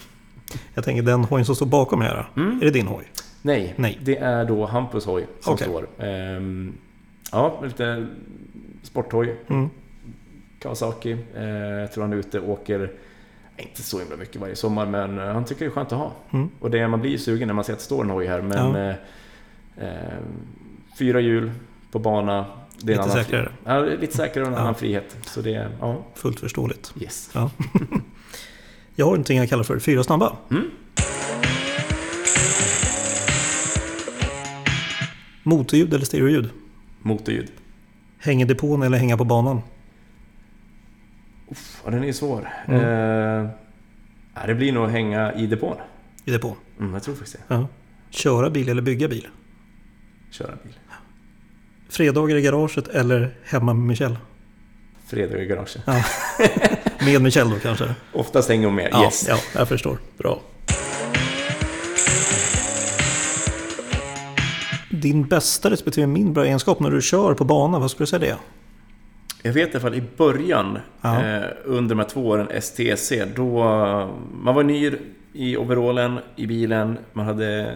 [0.73, 2.29] Jag tänker den hojen som står bakom här.
[2.37, 2.57] Mm.
[2.61, 3.03] Är det din hoj?
[3.41, 3.99] Nej, Nej.
[4.01, 5.67] det är då Hampus hoj som Okej.
[5.67, 5.87] står.
[6.05, 6.73] Ehm,
[7.31, 8.07] ja, lite
[8.83, 9.35] sporthoj.
[9.47, 9.69] Mm.
[10.59, 11.11] Kawasaki.
[11.35, 12.91] Eh, jag tror han är ute och åker,
[13.57, 16.11] inte så himla mycket varje sommar, men eh, han tycker det är skönt att ha.
[16.31, 16.49] Mm.
[16.59, 18.41] Och det, man blir ju sugen när man ser att det står en hoj här,
[18.41, 18.89] men Ja.
[19.77, 20.17] eh, eh,
[20.99, 21.51] fyra hjul
[21.91, 22.45] på bana.
[22.81, 23.51] Det är Lite annan säkrare.
[23.65, 24.59] Ja, lite säkrare och en Ja.
[24.61, 25.17] annan frihet.
[25.25, 26.93] Så det ja, Fullt förståeligt.
[27.01, 27.29] yes.
[27.33, 27.49] Ja.
[28.95, 30.37] Jag har någonting jag kallar för fyra snabba.
[30.51, 30.63] Mm.
[35.43, 36.49] Motorljud eller stereoljud?
[37.07, 37.51] Motorljud.
[38.19, 39.61] Hänga i depån eller hänga på banan?
[41.85, 42.49] Ja, den är svår.
[42.67, 42.81] Mm.
[42.81, 43.49] Eh,
[44.47, 45.77] det blir nog att hänga i depån.
[46.25, 46.55] I depån.
[46.79, 47.55] Mm, jag tror faktiskt det.
[47.55, 47.67] Ja.
[48.09, 49.27] Köra bil eller bygga bil?
[50.31, 50.73] Köra bil.
[51.89, 54.17] Fredagar i garaget eller hemma med Michel?
[55.05, 55.77] Fredag i garaget.
[55.85, 56.03] Ja.
[57.05, 57.95] Med Michel då kanske?
[58.13, 58.89] Oftast hänger hon med.
[58.91, 59.27] Ja, yes.
[59.29, 59.97] ja, jag förstår.
[60.17, 60.41] Bra.
[65.01, 68.29] Din bästa respektive mindre egenskap när du kör på bana, vad skulle du säga det
[68.29, 68.37] är?
[69.43, 71.23] Jag vet i alla fall i början, Ja.
[71.25, 73.63] eh, under de här två åren STC, då...
[74.41, 74.91] Man var ny
[75.33, 77.75] i overallen, i bilen, man hade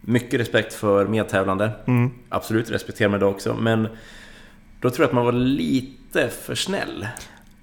[0.00, 1.70] mycket respekt för medtävlande.
[1.86, 2.10] Mm.
[2.28, 3.88] Absolut, respekterar man det också, men
[4.80, 7.06] då tror jag att man var lite för snäll.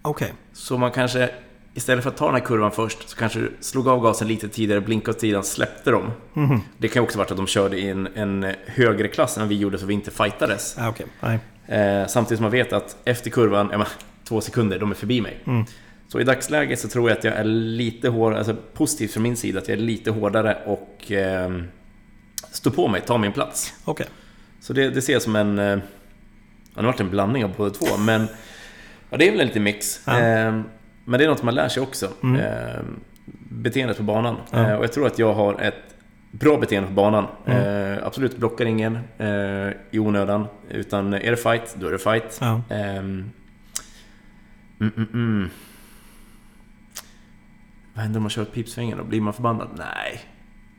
[0.02, 0.34] Okej.
[0.54, 1.30] Så man kanske,
[1.74, 4.50] istället för att ta den här kurvan först, så kanske du slog av gasen lite
[4.50, 6.12] tidigare, blinkade åt sidan, släppte dem.
[6.34, 6.62] Mhm.
[6.78, 9.78] Det kan också varit att de körde i en, en högre klass än vi gjorde,
[9.78, 10.78] så vi inte fightades.
[10.80, 11.06] Okej.
[11.20, 11.40] Nej.
[11.80, 13.88] Eh, samtidigt som man vet att efter kurvan, ja, men,
[14.24, 15.38] två sekunder, de är förbi mig.
[15.46, 15.66] Mm.
[16.08, 19.38] Så i dagsläget så tror jag att jag är lite hårdare, alltså positivt från min
[19.38, 21.62] sida, att jag är lite hårdare och eh,
[22.52, 23.74] står på mig, tar min plats.
[23.86, 24.06] Okej.
[24.62, 25.60] Så det, det ser jag som en...
[25.60, 25.80] Eh, ja,
[26.74, 28.28] det har varit en blandning av båda två, men
[29.10, 30.02] ja, det är väl en liten mix.
[30.06, 30.20] Ja.
[30.20, 30.62] Eh,
[31.10, 32.10] men det är något man lär sig också.
[32.24, 32.42] Mm.
[32.42, 32.80] Eh,
[33.50, 34.36] beteendet på banan.
[34.52, 34.70] Ja.
[34.70, 35.96] Eh, och jag tror att jag har ett
[36.32, 37.28] bra beteende på banan.
[37.46, 37.94] Mm.
[37.94, 40.48] Eh, absolut blockar ingen eh, i onödan.
[40.70, 42.38] Utan är det fight, då är det fight.
[42.42, 42.62] Ja.
[42.70, 43.32] Ehm,
[44.80, 45.50] mm, mm, mm.
[47.94, 49.04] Vad händer om man kör pipsvängen då?
[49.04, 49.68] Blir man förbannad?
[49.78, 50.22] Nej.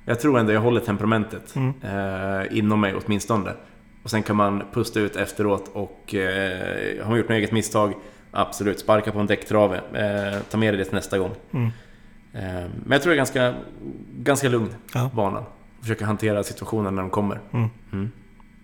[0.04, 1.74] Jag tror ändå jag håller temperamentet Mm.
[1.82, 3.52] eh, inom mig åtminstone.
[4.02, 7.94] Och sen kan man pusta ut efteråt och eh, har man gjort något eget misstag,
[8.30, 9.76] absolut, sparka på en däcktrave.
[9.76, 11.30] Eh, ta med dig det till nästa gång.
[11.52, 11.66] Mm.
[12.32, 13.54] Eh, men jag tror jag är ganska,
[14.16, 15.10] ganska lugn Ja.
[15.14, 15.44] banan.
[15.80, 17.40] Försöker hantera situationen när de kommer.
[17.52, 17.68] Mm.
[17.92, 18.10] Mm.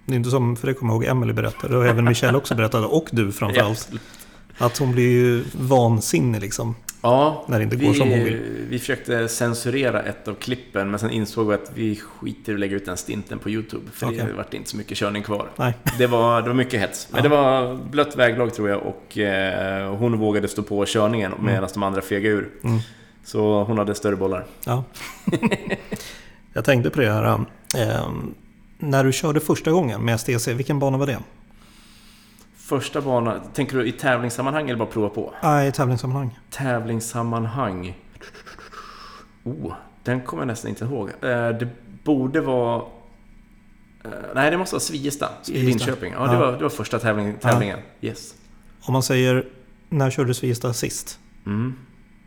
[0.07, 2.55] Det är inte som, för det kommer jag ihåg Emily berättade, och även Michelle också
[2.55, 3.91] berättade, och du framförallt.
[4.59, 6.75] Att hon blir ju vansinnig liksom.
[7.07, 8.41] Ja, När det inte går som hon vill.
[8.69, 12.61] Vi försökte censurera ett av klippen, men sen insåg vi att vi skiter i att
[12.61, 13.91] lägga ut den stinten på YouTube.
[13.93, 14.25] För Okej.
[14.27, 15.49] det vart inte så mycket körning kvar.
[15.57, 15.75] Nej.
[15.99, 17.09] Det var, det var mycket hets.
[17.11, 17.23] Men Ja.
[17.23, 21.83] det var blött väglag tror jag och eh, hon vågade stå på körningen medan de
[21.83, 22.49] andra fegade ur.
[22.65, 22.79] Mm.
[23.25, 24.45] Så hon hade större bollar.
[24.65, 24.85] Ja.
[26.53, 27.25] jag tänkte på det här.
[27.77, 28.09] Eh,
[28.79, 31.19] när du körde första gången med STC, vilken bana var det?
[32.69, 35.35] Första banan, tänker du i tävlingssammanhang eller bara prova på?
[35.43, 36.39] Nej, i tävlingssammanhang.
[36.51, 37.97] Tävlingssammanhang.
[39.45, 41.09] Oh, den kommer jag nästan inte ihåg.
[41.09, 41.69] Eh, det
[42.05, 42.83] borde vara...
[44.05, 45.69] eh, nej, det måste vara Sviesta i Sviesta.
[45.69, 46.13] Linköping.
[46.13, 46.39] Ja, det, Ja.
[46.39, 47.79] Var, det var första tävling, tävlingen.
[48.01, 48.35] Yes.
[48.81, 49.45] Om man säger,
[49.89, 51.19] när körde du Svista sist?
[51.47, 51.75] Mm.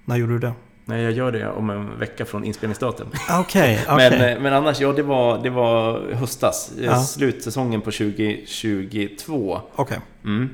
[0.06, 0.54] När gjorde du det?
[0.90, 3.08] Nej, jag gör det om en vecka från inspelningsdatum.
[3.40, 4.10] Okej, okej.
[4.12, 6.72] Men, eh, men annars, ja, det var, det var höstas.
[6.80, 6.96] Eh, Ja.
[7.04, 9.62] Slutsäsongen på 2022.
[9.76, 10.00] Okej.
[10.24, 10.50] Mm.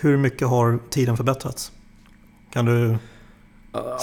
[0.00, 1.72] Hur mycket har tiden förbättrats?
[2.52, 2.96] Kan du...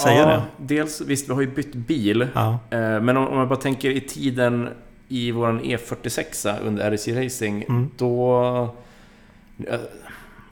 [0.04, 0.42] Säga det.
[0.58, 2.28] Dels, visst, vi har ju bytt bil.
[2.34, 2.60] Ja.
[2.70, 4.70] Eh, Men om om man bara tänker i tiden
[5.08, 7.90] i våran E46 under RC Racing, Mm.
[7.98, 8.76] då...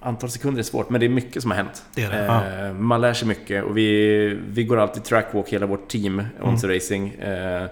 [0.03, 1.83] Antal sekunder är svårt, men det är mycket som har hänt.
[1.95, 5.87] Det det, Eh, Man lär sig mycket och vi, vi går alltid trackwalk, hela vårt
[5.87, 7.09] team, Once Racing.
[7.09, 7.65] Eh,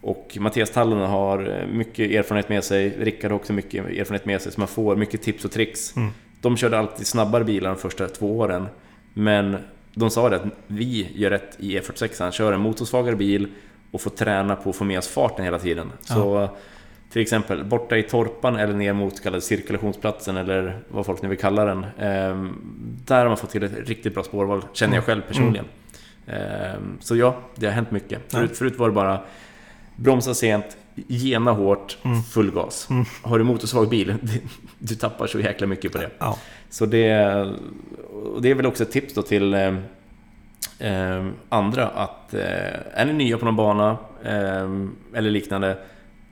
[0.00, 4.52] Och Mattias Tallonen har mycket erfarenhet med sig, Rickard har också mycket erfarenhet med sig,
[4.52, 5.96] så man får mycket tips och tricks.
[5.96, 6.10] Mm.
[6.40, 8.66] De körde alltid snabbare bilar de första två åren,
[9.12, 9.56] men
[9.94, 13.48] de sa det att vi gör rätt i E46, kör en motorsvagare bil
[13.90, 15.92] och får träna på att få med oss farten hela tiden.
[16.00, 16.48] Så
[17.12, 21.38] till exempel borta i Torpan eller ner mot kallade cirkulationsplatsen eller vad folk nu vill
[21.38, 21.86] kalla den.
[21.98, 22.54] ehm,
[23.06, 25.64] där har man fått till ett riktigt bra spårval, känner jag själv personligen.
[26.26, 28.32] Ehm, så ja, det har hänt mycket.
[28.32, 29.20] Förut, förut var det bara
[29.96, 30.76] bromsa sent,
[31.08, 32.22] gena hårt, Mm.
[32.22, 32.88] full gas.
[33.22, 34.14] Har du motorsvag bil,
[34.78, 36.10] du tappar så jäkla mycket på det.
[36.18, 36.38] ja.
[36.70, 37.16] Så det,
[38.34, 39.74] och det är väl också ett tips då till eh,
[40.78, 42.40] eh, andra att eh,
[43.00, 43.90] är ni nya på någon bana
[44.24, 44.70] eh,
[45.14, 45.78] eller liknande,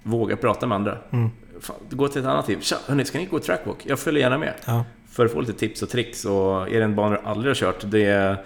[0.04, 0.98] våga prata med andra.
[1.10, 1.30] Mm.
[1.60, 2.60] Fan, gå till ett annat team.
[2.60, 3.78] Tja, hörni, ska ni gå trackwalk?
[3.86, 4.54] Jag följer gärna med.
[4.66, 4.84] ja.
[5.10, 6.24] För att få lite tips och tricks.
[6.24, 8.36] Och är det en bana du aldrig har kört, det,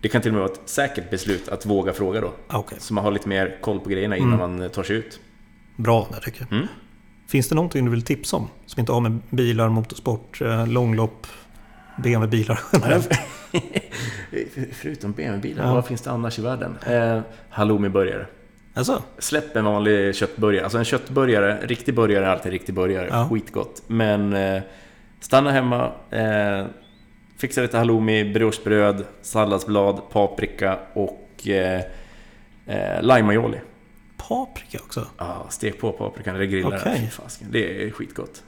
[0.00, 2.32] det kan till och med vara ett säkert beslut att våga fråga då.
[2.50, 2.78] Okej.
[2.80, 4.58] Så man har lite mer koll på grejerna innan Mm.
[4.60, 5.20] man tar sig ut.
[5.76, 6.52] Bra där tycker jag.
[6.52, 6.66] Mm.
[7.28, 8.48] Finns det någonting du vill tipsa om?
[8.66, 11.26] Som inte har med bilar, motorsport, eh, långlopp,
[12.02, 12.60] BMW-bilar?
[14.72, 15.74] Förutom BMW-bilar, Ja.
[15.74, 16.78] vad finns det annars i världen?
[16.86, 17.20] Eh,
[17.50, 18.26] halloumi-burgare.
[18.74, 19.02] Alltså?
[19.18, 20.64] Släpp en vanlig köttburgare.
[20.64, 23.08] Alltså en köttburgare, riktig burgare är alltid riktig burgare.
[23.10, 23.28] Ja.
[23.28, 23.82] Skitgott.
[23.86, 24.62] Men eh,
[25.20, 26.66] stanna hemma, eh,
[27.36, 31.80] fixa lite halloumi, briochebröd, salladsblad, paprika och eh,
[32.66, 33.60] eh, lime aioli.
[34.28, 35.06] Paprika också?
[35.18, 37.10] Ja, stek på paprikan eller grilla Okej.
[37.38, 37.52] den.
[37.52, 38.42] Det är skitgott.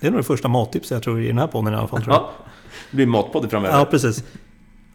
[0.00, 2.02] Det är nog det första mattipset jag tror i den här podden i alla fall.
[2.02, 2.22] Tror jag.
[2.22, 2.30] Ja,
[2.90, 3.78] det blir matpodd framöver.
[3.78, 4.24] Ja, precis.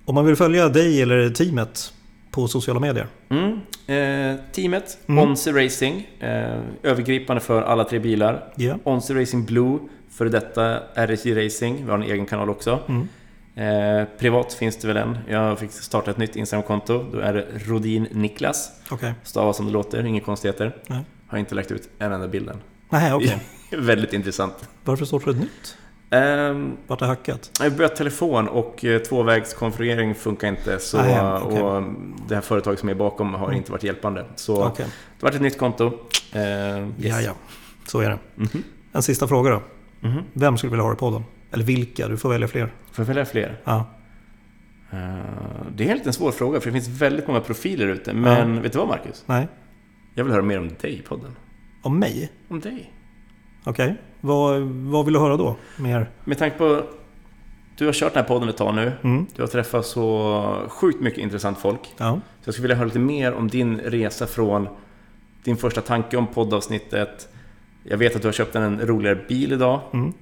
[0.05, 1.93] Om man vill följa dig eller teamet
[2.33, 3.07] på sociala medier.
[3.29, 3.51] Mm.
[3.87, 5.23] Eh, teamet, Mm.
[5.29, 8.53] Onse Racing, eh, övergripande för alla tre bilar.
[8.55, 8.75] Ja.
[8.83, 9.79] Onse Racing Blue,
[10.09, 12.79] för detta RSJ Racing, vi har en egen kanal också.
[12.87, 13.07] Mm.
[13.55, 15.17] Eh, privat finns det väl en.
[15.29, 17.05] Jag fick starta ett nytt Instagramkonto.
[17.11, 18.71] Då är det Rodin Niklas.
[18.91, 19.13] Okej.
[19.23, 20.75] Stavas som det låter, inga konstigheter.
[20.87, 20.99] Nej.
[21.27, 22.57] Har inte lagt ut en enda bilden.
[22.89, 23.39] Nej, okej.
[23.77, 24.69] Väldigt intressant.
[24.83, 25.77] Varför startar du ett nytt?
[26.13, 27.51] Ehm, Vart är hackat?
[27.59, 30.79] jag har börjat telefon och eh, tvåvägskonfigurering funkar inte.
[30.79, 31.61] Så, Nej, okej.
[31.61, 31.83] Och
[32.27, 34.25] det här företaget som är bakom har inte varit hjälpande.
[34.35, 34.85] Så Okej.
[34.85, 35.85] det har varit ett nytt konto.
[36.33, 36.87] Eh, yes.
[36.97, 37.31] Ja, ja.
[37.87, 38.19] Så är det.
[38.35, 38.63] Mhm.
[38.91, 39.61] En sista fråga då.
[40.07, 40.23] Mhm.
[40.33, 41.23] Vem skulle vilja ha det på podden?
[41.51, 42.07] Eller vilka?
[42.07, 42.73] Du får välja fler.
[42.91, 43.59] Får jag välja fler?
[43.63, 43.85] Ja.
[44.91, 44.97] Eh,
[45.75, 48.13] det är en liten svår fråga för det finns väldigt många profiler ute.
[48.13, 49.23] Men vet du vad Marcus?
[49.25, 49.47] Nej.
[50.13, 51.35] Jag vill höra mer om dig i podden.
[51.81, 52.31] Om mig?
[52.47, 52.93] Om dig.
[53.63, 53.95] Okej.
[54.25, 55.55] Vad, vad vill du höra då?
[55.77, 56.09] Mer?
[56.23, 56.83] Med tanke på...
[57.77, 58.91] Du har kört den här podden ett tag nu.
[59.01, 59.25] Mm.
[59.35, 61.79] Du har träffat så sjukt mycket intressant folk.
[61.97, 62.19] Ja.
[62.41, 64.67] Så jag skulle vilja höra lite mer om din resa från
[65.43, 67.27] din första tanke om poddavsnittet.
[67.83, 69.79] Jag vet att du har köpt en roligare bil idag.
[69.93, 70.13] Mm.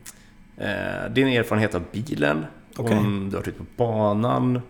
[0.58, 2.46] Eh, din erfarenhet av bilen.
[2.78, 2.98] Okej.
[2.98, 4.62] Om du har varit på banan.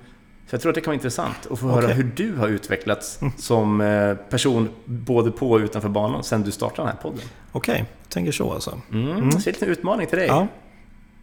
[0.51, 1.95] Så jag tror att det kan vara intressant att få höra Okej.
[1.95, 6.87] hur du har utvecklats som eh, person både på och utanför banan sen du startade
[6.87, 7.19] den här podden.
[7.51, 8.81] Okej, tänker så alltså.
[8.91, 9.09] Mm.
[9.11, 9.31] Mm.
[9.31, 10.27] Så det är lite en utmaning till dig.
[10.27, 10.47] Ja.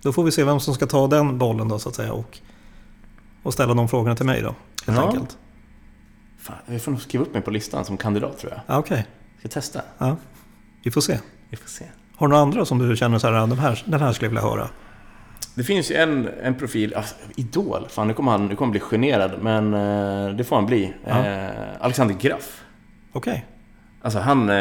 [0.03, 2.39] Då får vi se vem som ska ta den bollen då så att säga och,
[3.43, 4.55] och ställa de frågorna till mig då.
[4.87, 5.07] Helt Ja.
[5.07, 5.39] enkelt.
[6.39, 8.61] Fan, jag får nog skriva upp mig på listan som kandidat tror jag.
[8.67, 9.07] Ja, Okej,
[9.39, 9.81] Ska testa.
[9.99, 10.17] ja.
[10.83, 11.19] vi får se.
[11.51, 11.85] Vi får se.
[12.17, 14.31] Har du några andra som du känner så här, den här, den här skulle jag
[14.31, 14.69] vilja höra?
[15.59, 18.71] Det finns ju en, en profil, alltså, Idol, fan nu kommer han nu kommer han
[18.71, 20.93] bli generad, men eh, det får han bli.
[21.07, 21.27] Ja.
[21.27, 21.49] Eh,
[21.81, 22.65] Alexander Graff.
[23.13, 23.47] Okej,
[24.03, 24.55] Alltså han, eh,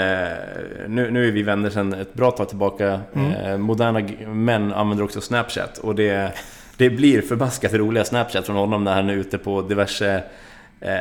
[0.87, 2.99] nu, nu är vi vänner sedan ett bra tag tillbaka.
[3.15, 3.31] Mm.
[3.31, 6.31] Eh, moderna g- män använder också Snapchat och det,
[6.77, 10.23] det blir förbaskat roliga Snapchat från honom när han är ute på diverse
[10.81, 10.91] eh,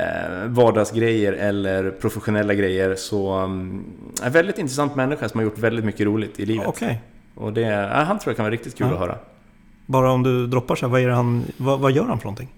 [0.46, 2.94] vardagsgrejer eller professionella grejer.
[2.94, 3.84] Så um,
[4.24, 6.66] en väldigt intressant människa som har gjort väldigt mycket roligt i livet.
[6.66, 7.00] okej.
[7.34, 8.92] Och det, ja, han tror jag kan vara riktigt kul Ja.
[8.94, 9.18] att höra.
[9.86, 12.48] Bara om du droppar så här, vad, är han, vad, vad gör han för någonting?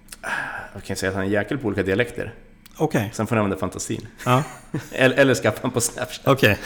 [0.73, 2.33] Jag kan säga att han är jäkel på olika dialekter.
[2.77, 4.07] Okej, Sen får han använda fantasin.
[4.25, 4.43] ja,
[4.91, 6.27] Eller, eller skaffa han på Snapchat.
[6.27, 6.57] okej.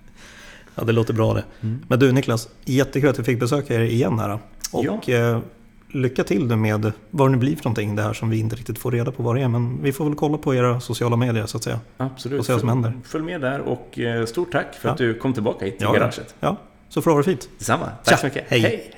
[0.74, 1.44] ja, det låter bra det.
[1.60, 1.84] Mm.
[1.88, 4.38] Men du Niklas, jättekul att vi fick besöka er igen här.
[4.72, 5.38] Och eh,
[5.88, 8.56] lycka till nu med vad det nu blir för någonting, det här som vi inte
[8.56, 9.48] riktigt får reda på vad det är.
[9.48, 11.80] Men vi får väl kolla på era sociala medier så att säga.
[11.96, 12.40] Absolut.
[12.40, 12.92] Och se vad som händer.
[13.04, 14.92] Följ med där och eh, stort tack för Ja.
[14.92, 16.00] att du kom tillbaka hit till Ja, ja.
[16.00, 16.34] garaget.
[16.40, 16.56] Ja,
[16.88, 17.48] så får du ha det fint.
[17.58, 17.84] Detsamma.
[17.84, 17.92] Tja.
[18.04, 18.44] Tack så mycket.
[18.48, 18.60] Hej.
[18.60, 18.92] Hej.